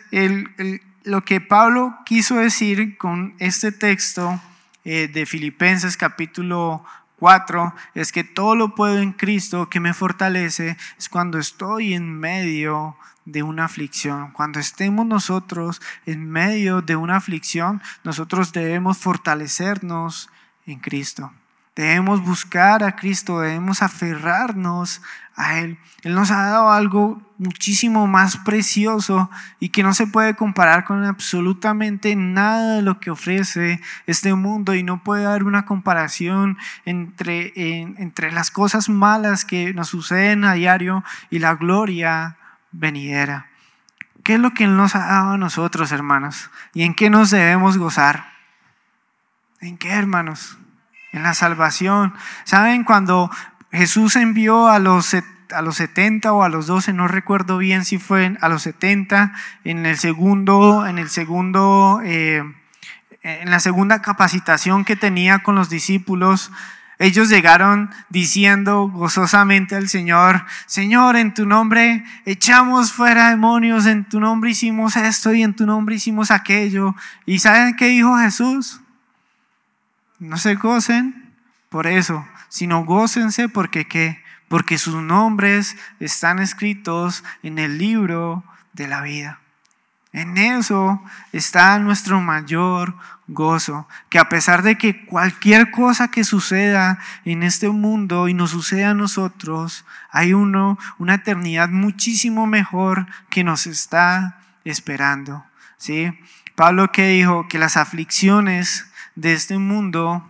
lo 1.04 1.24
que 1.24 1.40
Pablo 1.40 1.98
quiso 2.06 2.36
decir 2.36 2.98
con 2.98 3.36
este 3.40 3.72
texto 3.72 4.42
eh, 4.84 5.08
de 5.08 5.26
Filipenses 5.26 5.96
capítulo 5.96 6.84
4 7.20 7.74
es 7.96 8.12
que 8.12 8.24
todo 8.24 8.56
lo 8.56 8.76
puedo 8.76 9.00
en 9.00 9.12
Cristo 9.12 9.70
que 9.70 9.80
me 9.80 9.94
fortalece, 9.94 10.78
es 10.98 11.10
cuando 11.10 11.40
estoy 11.40 11.94
en 11.94 12.12
medio 12.20 12.98
de 13.28 13.44
una 13.44 13.66
aflicción. 13.66 14.32
Cuando 14.32 14.60
estemos 14.60 15.06
nosotros 15.06 15.82
en 16.06 16.30
medio 16.30 16.82
de 16.82 16.96
una 16.96 17.18
aflicción, 17.18 17.82
nosotros 18.04 18.54
debemos 18.54 18.98
fortalecernos 18.98 20.30
en 20.66 20.80
Cristo. 20.80 21.32
Debemos 21.76 22.24
buscar 22.24 22.84
a 22.84 22.96
Cristo, 22.96 23.42
debemos 23.42 23.84
aferrarnos 23.84 25.02
a 25.36 25.60
Él. 25.60 25.78
Él 26.04 26.16
nos 26.16 26.32
ha 26.32 26.48
dado 26.48 26.72
algo 26.72 27.22
muchísimo 27.38 28.08
más 28.08 28.38
precioso 28.38 29.30
y 29.60 29.70
que 29.70 29.84
no 29.84 29.94
se 29.94 30.08
puede 30.08 30.36
comparar 30.36 30.86
con 30.86 31.04
absolutamente 31.04 32.16
nada 32.16 32.78
de 32.78 32.82
lo 32.82 33.00
que 33.02 33.12
ofrece 33.12 33.82
este 34.08 34.34
mundo 34.34 34.74
y 34.74 34.84
no 34.84 35.04
puede 35.04 35.26
haber 35.26 35.44
una 35.44 35.66
comparación 35.66 36.58
entre, 36.86 37.52
entre 38.02 38.32
las 38.32 38.52
cosas 38.52 38.88
malas 38.88 39.44
que 39.44 39.74
nos 39.74 39.90
suceden 39.90 40.46
a 40.46 40.54
diario 40.54 41.04
y 41.30 41.40
la 41.40 41.56
gloria 41.56 42.38
venidera. 42.78 43.48
¿Qué 44.24 44.36
es 44.36 44.40
lo 44.40 44.54
que 44.54 44.66
Él 44.66 44.76
nos 44.76 44.96
ha 44.96 45.06
dado 45.06 45.32
a 45.32 45.38
nosotros, 45.38 45.92
hermanos? 45.92 46.50
¿Y 46.74 46.84
en 46.84 46.94
qué 46.94 47.10
nos 47.10 47.32
debemos 47.32 47.78
gozar? 47.78 48.34
¿En 49.62 49.78
qué, 49.78 49.90
hermanos? 49.90 50.58
En 51.12 51.24
la 51.24 51.34
salvación. 51.34 52.14
¿Saben 52.44 52.84
cuando 52.84 53.32
Jesús 53.72 54.16
envió 54.16 54.68
a 54.68 54.80
los, 54.80 55.14
a 55.14 55.62
los 55.62 55.76
70 55.78 56.32
o 56.34 56.44
a 56.44 56.50
los 56.50 56.68
12, 56.68 56.94
no 56.94 57.08
recuerdo 57.08 57.58
bien 57.58 57.86
si 57.86 57.98
fue 57.98 58.38
a 58.42 58.50
los 58.50 58.64
70, 58.64 59.34
en 59.64 59.86
el 59.86 59.98
segundo, 59.98 60.86
en 60.86 61.00
el 61.00 61.10
segundo, 61.10 62.02
eh, 62.04 62.44
en 63.24 63.50
la 63.50 63.60
segunda 63.60 64.02
capacitación 64.02 64.86
que 64.86 64.96
tenía 64.96 65.40
con 65.40 65.56
los 65.56 65.70
discípulos, 65.70 66.52
ellos 67.00 67.30
llegaron 67.30 67.92
diciendo 68.10 68.90
gozosamente 68.90 69.76
al 69.76 69.88
Señor, 69.88 70.46
Señor, 70.66 71.16
en 71.16 71.34
tu 71.34 71.46
nombre 71.46 72.04
echamos 72.26 72.92
fuera 72.92 73.30
demonios, 73.30 73.86
en 73.86 74.04
tu 74.04 74.20
nombre 74.20 74.52
hicimos 74.52 74.96
esto 74.96 75.34
y 75.34 75.44
en 75.44 75.56
tu 75.56 75.68
nombre 75.68 75.96
hicimos 75.96 76.32
aquello. 76.32 76.96
¿Y 77.26 77.40
saben 77.40 77.76
qué 77.76 77.88
dijo 77.88 78.18
Jesús? 78.18 78.82
No 80.18 80.38
se 80.38 80.56
gocen 80.56 81.34
por 81.70 81.86
eso, 81.86 82.28
sino 82.50 82.84
gócense 82.84 83.48
porque 83.48 83.88
qué? 83.88 84.24
Porque 84.48 84.80
sus 84.80 84.96
nombres 84.96 85.76
están 86.00 86.40
escritos 86.40 87.24
en 87.44 87.60
el 87.60 87.78
libro 87.78 88.44
de 88.74 88.88
la 88.88 89.02
vida. 89.02 89.40
En 90.18 90.40
eso 90.40 91.00
está 91.32 91.78
nuestro 91.78 92.20
mayor 92.22 92.96
gozo, 93.28 93.88
que 94.10 94.18
a 94.18 94.30
pesar 94.30 94.64
de 94.64 94.76
que 94.76 95.06
cualquier 95.06 95.70
cosa 95.70 96.08
que 96.08 96.24
suceda 96.24 96.98
en 97.24 97.44
este 97.44 97.70
mundo 97.70 98.28
y 98.28 98.34
nos 98.34 98.50
suceda 98.50 98.90
a 98.90 98.94
nosotros, 98.96 99.86
hay 100.10 100.34
uno, 100.34 100.80
una 100.98 101.14
eternidad 101.14 101.70
muchísimo 101.70 102.48
mejor 102.48 103.06
que 103.30 103.44
nos 103.44 103.68
está 103.68 104.40
esperando. 104.64 105.46
¿sí? 105.78 106.12
Pablo 106.56 106.92
que 106.92 107.10
dijo 107.10 107.48
que 107.48 107.60
las 107.60 107.78
aflicciones 107.78 108.92
de 109.14 109.34
este 109.34 109.60
mundo 109.60 110.28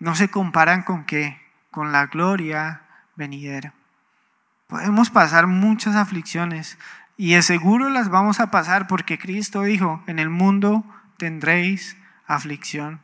no 0.00 0.16
se 0.16 0.28
comparan 0.28 0.82
con 0.82 1.04
qué, 1.04 1.40
con 1.70 1.92
la 1.92 2.08
gloria 2.08 2.82
venidera. 3.16 3.72
Podemos 4.70 5.08
pasar 5.08 5.46
muchas 5.46 5.96
aflicciones, 5.96 6.78
y 7.20 7.34
de 7.34 7.42
seguro 7.42 7.90
las 7.90 8.08
vamos 8.08 8.40
a 8.40 8.50
pasar 8.50 8.86
porque 8.86 9.18
Cristo 9.18 9.64
dijo, 9.64 10.02
en 10.06 10.18
el 10.18 10.30
mundo 10.30 10.86
tendréis 11.18 11.98
aflicción. 12.26 13.02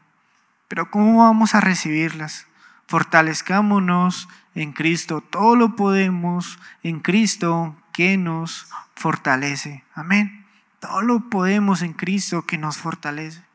Pero 0.68 0.90
¿cómo 0.90 1.22
vamos 1.22 1.54
a 1.54 1.60
recibirlas? 1.60 2.46
Fortalezcámonos 2.86 4.30
en 4.54 4.72
Cristo. 4.72 5.20
Todo 5.20 5.54
lo 5.54 5.76
podemos 5.76 6.58
en 6.82 7.00
Cristo 7.00 7.76
que 7.92 8.16
nos 8.16 8.68
fortalece. 8.94 9.84
Amén. 9.94 10.46
Todo 10.80 11.02
lo 11.02 11.28
podemos 11.28 11.82
en 11.82 11.92
Cristo 11.92 12.46
que 12.46 12.56
nos 12.56 12.78
fortalece. 12.78 13.45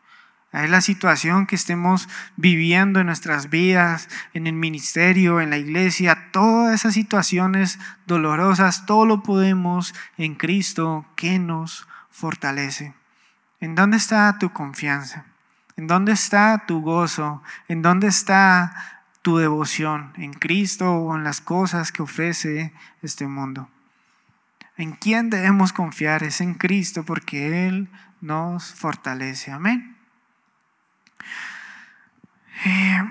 Es 0.53 0.69
la 0.69 0.81
situación 0.81 1.47
que 1.47 1.55
estemos 1.55 2.09
viviendo 2.35 2.99
en 2.99 3.05
nuestras 3.05 3.49
vidas, 3.49 4.09
en 4.33 4.47
el 4.47 4.53
ministerio, 4.53 5.39
en 5.39 5.49
la 5.49 5.57
iglesia, 5.57 6.27
todas 6.31 6.75
esas 6.75 6.93
situaciones 6.93 7.79
dolorosas, 8.05 8.85
todo 8.85 9.05
lo 9.05 9.23
podemos 9.23 9.95
en 10.17 10.35
Cristo 10.35 11.05
que 11.15 11.39
nos 11.39 11.87
fortalece. 12.09 12.93
¿En 13.61 13.75
dónde 13.75 13.95
está 13.95 14.37
tu 14.39 14.51
confianza? 14.51 15.25
¿En 15.77 15.87
dónde 15.87 16.11
está 16.11 16.65
tu 16.67 16.81
gozo? 16.81 17.41
¿En 17.69 17.81
dónde 17.81 18.07
está 18.07 19.03
tu 19.21 19.37
devoción? 19.37 20.11
¿En 20.17 20.33
Cristo 20.33 20.91
o 20.91 21.15
en 21.15 21.23
las 21.23 21.39
cosas 21.39 21.93
que 21.93 22.01
ofrece 22.01 22.73
este 23.01 23.25
mundo? 23.25 23.69
¿En 24.75 24.91
quién 24.91 25.29
debemos 25.29 25.71
confiar? 25.71 26.23
Es 26.23 26.41
en 26.41 26.55
Cristo 26.55 27.03
porque 27.05 27.67
Él 27.67 27.89
nos 28.19 28.73
fortalece. 28.73 29.51
Amén. 29.51 29.90
Eh, 32.63 33.01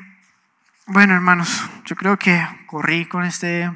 bueno, 0.86 1.14
hermanos, 1.14 1.68
yo 1.84 1.96
creo 1.96 2.16
que 2.16 2.40
corrí 2.66 3.06
con 3.06 3.24
este, 3.24 3.72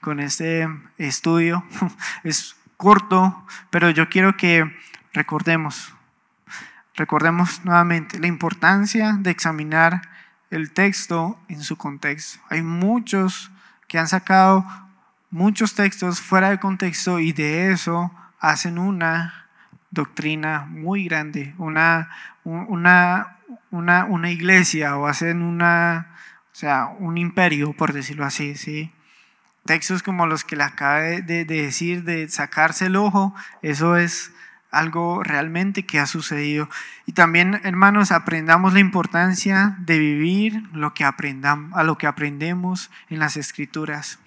con 0.00 0.18
este 0.18 0.68
estudio. 0.98 1.64
Es 2.24 2.56
corto, 2.76 3.46
pero 3.70 3.90
yo 3.90 4.08
quiero 4.08 4.36
que 4.36 4.76
recordemos, 5.12 5.94
recordemos 6.94 7.64
nuevamente 7.64 8.18
la 8.18 8.26
importancia 8.26 9.12
de 9.18 9.30
examinar 9.30 10.02
el 10.50 10.72
texto 10.72 11.38
en 11.48 11.62
su 11.62 11.76
contexto. 11.76 12.40
Hay 12.50 12.62
muchos 12.62 13.52
que 13.86 13.98
han 13.98 14.08
sacado 14.08 14.66
muchos 15.30 15.74
textos 15.74 16.20
fuera 16.20 16.50
de 16.50 16.58
contexto 16.58 17.20
y 17.20 17.32
de 17.32 17.70
eso 17.70 18.12
hacen 18.40 18.78
una 18.78 19.46
doctrina 19.90 20.66
muy 20.68 21.04
grande, 21.04 21.54
una, 21.58 22.10
una, 22.44 23.33
una, 23.70 24.04
una 24.04 24.30
iglesia 24.30 24.96
o 24.96 25.06
hacen 25.06 25.42
una, 25.42 26.16
o 26.52 26.54
sea, 26.54 26.86
un 26.98 27.18
imperio, 27.18 27.72
por 27.72 27.92
decirlo 27.92 28.24
así, 28.24 28.54
¿sí? 28.54 28.92
Textos 29.64 30.02
como 30.02 30.26
los 30.26 30.44
que 30.44 30.56
le 30.56 30.64
acabé 30.64 31.22
de, 31.22 31.44
de 31.44 31.62
decir, 31.62 32.04
de 32.04 32.28
sacarse 32.28 32.86
el 32.86 32.96
ojo, 32.96 33.34
eso 33.62 33.96
es 33.96 34.32
algo 34.74 35.22
realmente 35.22 35.86
que 35.86 35.98
ha 35.98 36.06
sucedido. 36.06 36.68
Y 37.06 37.12
también, 37.12 37.60
hermanos, 37.64 38.12
aprendamos 38.12 38.74
la 38.74 38.80
importancia 38.80 39.76
de 39.78 39.98
vivir 39.98 40.68
lo 40.72 40.92
que 40.92 41.04
aprendamos, 41.04 41.78
a 41.78 41.84
lo 41.84 41.96
que 41.96 42.06
aprendemos 42.06 42.90
en 43.08 43.20
las 43.20 43.36
escrituras. 43.36 44.18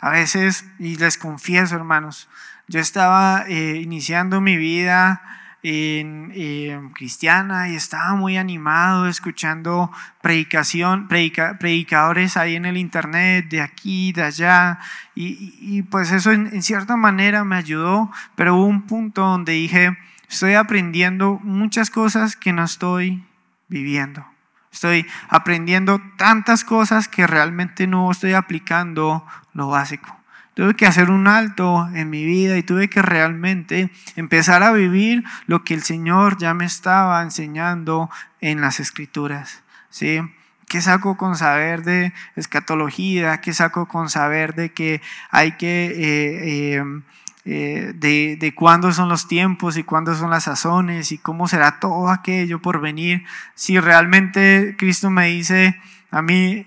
A 0.00 0.10
veces, 0.10 0.66
y 0.78 0.96
les 0.96 1.18
confieso, 1.18 1.74
hermanos, 1.74 2.28
yo 2.68 2.80
estaba 2.80 3.44
eh, 3.48 3.80
iniciando 3.82 4.40
mi 4.40 4.56
vida 4.56 5.22
en, 5.68 6.90
cristiana 6.94 7.68
y 7.68 7.74
estaba 7.74 8.14
muy 8.14 8.36
animado 8.36 9.08
escuchando 9.08 9.90
predicación, 10.22 11.08
predicadores 11.08 12.36
ahí 12.36 12.54
en 12.54 12.66
el 12.66 12.76
internet, 12.76 13.48
de 13.48 13.60
aquí, 13.60 14.12
de 14.12 14.22
allá, 14.22 14.78
y, 15.14 15.82
pues 15.82 16.12
eso 16.12 16.30
en, 16.30 16.48
en, 16.52 16.62
cierta 16.62 16.96
manera 16.96 17.44
me 17.44 17.56
ayudó, 17.56 18.10
pero 18.34 18.54
hubo 18.54 18.66
un 18.66 18.82
punto 18.82 19.22
donde 19.22 19.52
dije, 19.52 19.96
estoy 20.28 20.54
aprendiendo 20.54 21.40
muchas 21.42 21.90
cosas 21.90 22.36
que 22.36 22.52
no 22.52 22.64
estoy 22.64 23.24
viviendo. 23.68 24.24
Estoy 24.70 25.06
aprendiendo 25.30 26.00
tantas 26.18 26.62
cosas 26.62 27.08
que 27.08 27.26
realmente 27.26 27.86
no 27.86 28.10
estoy 28.10 28.34
aplicando 28.34 29.26
lo 29.54 29.68
básico. 29.68 30.16
Tuve 30.56 30.72
que 30.72 30.86
hacer 30.86 31.10
un 31.10 31.28
alto 31.28 31.86
en 31.92 32.08
mi 32.08 32.24
vida 32.24 32.56
y 32.56 32.62
tuve 32.62 32.88
que 32.88 33.02
realmente 33.02 33.90
empezar 34.16 34.62
a 34.62 34.72
vivir 34.72 35.22
lo 35.46 35.64
que 35.64 35.74
el 35.74 35.82
Señor 35.82 36.38
ya 36.38 36.54
me 36.54 36.64
estaba 36.64 37.20
enseñando 37.20 38.08
en 38.40 38.62
las 38.62 38.80
escrituras. 38.80 39.62
¿sí? 39.90 40.18
¿Qué 40.66 40.80
saco 40.80 41.18
con 41.18 41.36
saber 41.36 41.82
de 41.82 42.14
escatología? 42.36 43.42
¿Qué 43.42 43.52
saco 43.52 43.86
con 43.86 44.08
saber 44.08 44.54
de 44.54 44.72
que 44.72 45.02
hay 45.30 45.52
que... 45.58 45.88
Eh, 45.88 46.78
eh, 46.78 47.02
eh, 47.48 47.92
de, 47.94 48.38
de 48.40 48.54
cuándo 48.54 48.92
son 48.92 49.10
los 49.10 49.28
tiempos 49.28 49.76
y 49.76 49.84
cuándo 49.84 50.14
son 50.14 50.30
las 50.30 50.44
sazones 50.44 51.12
y 51.12 51.18
cómo 51.18 51.48
será 51.48 51.80
todo 51.80 52.08
aquello 52.08 52.62
por 52.62 52.80
venir. 52.80 53.24
Si 53.54 53.78
realmente 53.78 54.74
Cristo 54.78 55.10
me 55.10 55.26
dice 55.26 55.78
a 56.10 56.22
mí, 56.22 56.66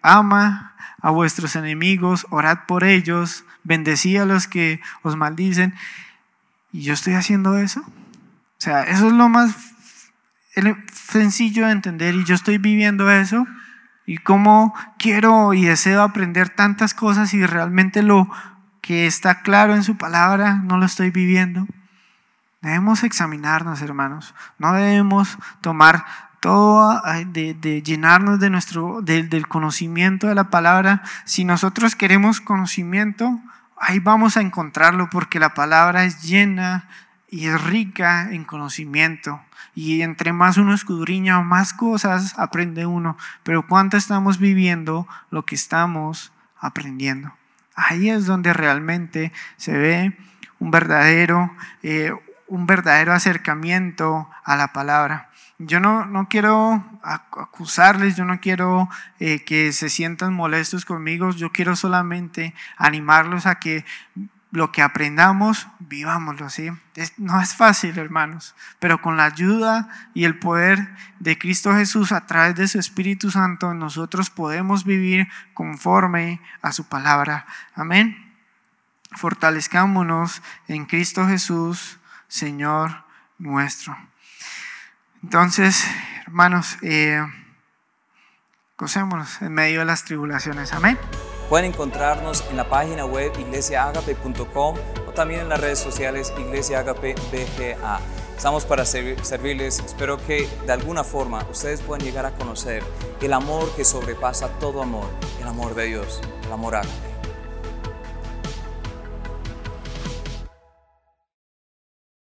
ama 0.00 0.75
a 1.06 1.10
vuestros 1.10 1.54
enemigos, 1.54 2.26
orad 2.30 2.66
por 2.66 2.82
ellos, 2.82 3.44
bendecí 3.62 4.16
a 4.16 4.24
los 4.24 4.48
que 4.48 4.80
os 5.02 5.14
maldicen. 5.14 5.72
¿Y 6.72 6.80
yo 6.80 6.94
estoy 6.94 7.14
haciendo 7.14 7.56
eso? 7.58 7.78
O 7.78 8.58
sea, 8.58 8.82
eso 8.82 9.06
es 9.06 9.12
lo 9.12 9.28
más 9.28 9.54
sencillo 10.92 11.66
de 11.66 11.70
entender 11.70 12.16
y 12.16 12.24
yo 12.24 12.34
estoy 12.34 12.58
viviendo 12.58 13.08
eso. 13.08 13.46
Y 14.04 14.18
cómo 14.18 14.74
quiero 14.98 15.54
y 15.54 15.66
deseo 15.66 16.02
aprender 16.02 16.48
tantas 16.48 16.92
cosas 16.92 17.32
y 17.34 17.46
realmente 17.46 18.02
lo 18.02 18.28
que 18.80 19.06
está 19.06 19.42
claro 19.42 19.76
en 19.76 19.84
su 19.84 19.96
palabra 19.96 20.56
no 20.56 20.76
lo 20.76 20.86
estoy 20.86 21.12
viviendo. 21.12 21.68
Debemos 22.62 23.04
examinarnos, 23.04 23.80
hermanos. 23.80 24.34
No 24.58 24.72
debemos 24.72 25.38
tomar 25.60 26.04
todo 26.40 27.02
de, 27.26 27.82
llenarnos 27.82 28.38
de 28.40 28.50
nuestro, 28.50 29.00
del 29.02 29.48
conocimiento 29.48 30.26
de 30.26 30.34
la 30.34 30.50
palabra. 30.50 31.02
Si 31.24 31.44
nosotros 31.44 31.96
queremos 31.96 32.40
conocimiento, 32.40 33.40
ahí 33.78 33.98
vamos 33.98 34.36
a 34.36 34.40
encontrarlo 34.40 35.08
porque 35.10 35.38
la 35.38 35.54
palabra 35.54 36.04
es 36.04 36.22
llena 36.22 36.88
y 37.28 37.46
es 37.46 37.62
rica 37.62 38.30
en 38.30 38.44
conocimiento. 38.44 39.40
Y 39.74 40.00
entre 40.00 40.32
más 40.32 40.56
uno 40.56 40.72
escudriña, 40.72 41.40
más 41.42 41.74
cosas 41.74 42.34
aprende 42.38 42.86
uno. 42.86 43.16
Pero 43.42 43.66
¿cuánto 43.66 43.96
estamos 43.96 44.38
viviendo 44.38 45.06
lo 45.30 45.44
que 45.44 45.54
estamos 45.54 46.32
aprendiendo? 46.58 47.32
Ahí 47.74 48.08
es 48.08 48.24
donde 48.24 48.54
realmente 48.54 49.32
se 49.58 49.76
ve 49.76 50.16
un 50.58 50.70
verdadero, 50.70 51.52
eh, 51.82 52.12
un 52.48 52.66
verdadero 52.66 53.12
acercamiento 53.12 54.30
a 54.44 54.56
la 54.56 54.72
palabra. 54.72 55.28
Yo 55.58 55.80
no, 55.80 56.04
no 56.04 56.28
quiero 56.28 56.84
acusarles, 57.02 58.14
yo 58.14 58.24
no 58.26 58.40
quiero 58.40 58.90
eh, 59.20 59.42
que 59.44 59.72
se 59.72 59.88
sientan 59.88 60.34
molestos 60.34 60.84
conmigo, 60.84 61.30
yo 61.30 61.50
quiero 61.50 61.76
solamente 61.76 62.54
animarlos 62.76 63.46
a 63.46 63.54
que 63.58 63.84
lo 64.50 64.70
que 64.72 64.82
aprendamos, 64.82 65.68
vivámoslo, 65.80 66.48
¿sí? 66.50 66.70
no 67.18 67.40
es 67.40 67.54
fácil, 67.54 67.98
hermanos, 67.98 68.54
pero 68.78 69.02
con 69.02 69.16
la 69.16 69.24
ayuda 69.24 69.88
y 70.14 70.24
el 70.24 70.38
poder 70.38 70.94
de 71.20 71.36
Cristo 71.36 71.74
Jesús 71.74 72.12
a 72.12 72.26
través 72.26 72.54
de 72.54 72.68
su 72.68 72.78
Espíritu 72.78 73.30
Santo, 73.30 73.74
nosotros 73.74 74.30
podemos 74.30 74.84
vivir 74.84 75.28
conforme 75.52 76.40
a 76.62 76.72
su 76.72 76.84
palabra. 76.84 77.46
Amén. 77.74 78.34
Fortalezcámonos 79.12 80.42
en 80.68 80.86
Cristo 80.86 81.26
Jesús, 81.26 81.98
Señor 82.28 83.04
nuestro. 83.38 83.96
Entonces, 85.26 85.84
hermanos, 86.24 86.76
eh, 86.82 87.20
gocémonos 88.78 89.42
en 89.42 89.52
medio 89.54 89.80
de 89.80 89.84
las 89.84 90.04
tribulaciones. 90.04 90.72
Amén. 90.72 90.96
Pueden 91.48 91.72
encontrarnos 91.72 92.44
en 92.48 92.56
la 92.56 92.68
página 92.68 93.06
web 93.06 93.32
iglesiaagape.com 93.36 94.76
o 95.04 95.10
también 95.10 95.40
en 95.40 95.48
las 95.48 95.60
redes 95.60 95.80
sociales 95.80 96.32
Iglesia 96.38 96.84
BGA. 96.84 98.00
Estamos 98.36 98.64
para 98.66 98.84
servirles. 98.84 99.80
Espero 99.80 100.24
que 100.24 100.48
de 100.64 100.72
alguna 100.72 101.02
forma 101.02 101.44
ustedes 101.50 101.80
puedan 101.80 102.06
llegar 102.06 102.24
a 102.24 102.30
conocer 102.30 102.84
el 103.20 103.32
amor 103.32 103.74
que 103.74 103.84
sobrepasa 103.84 104.46
todo 104.60 104.80
amor, 104.80 105.10
el 105.40 105.48
amor 105.48 105.74
de 105.74 105.86
Dios, 105.86 106.20
el 106.44 106.52
amor 106.52 106.76
ágape. 106.76 107.15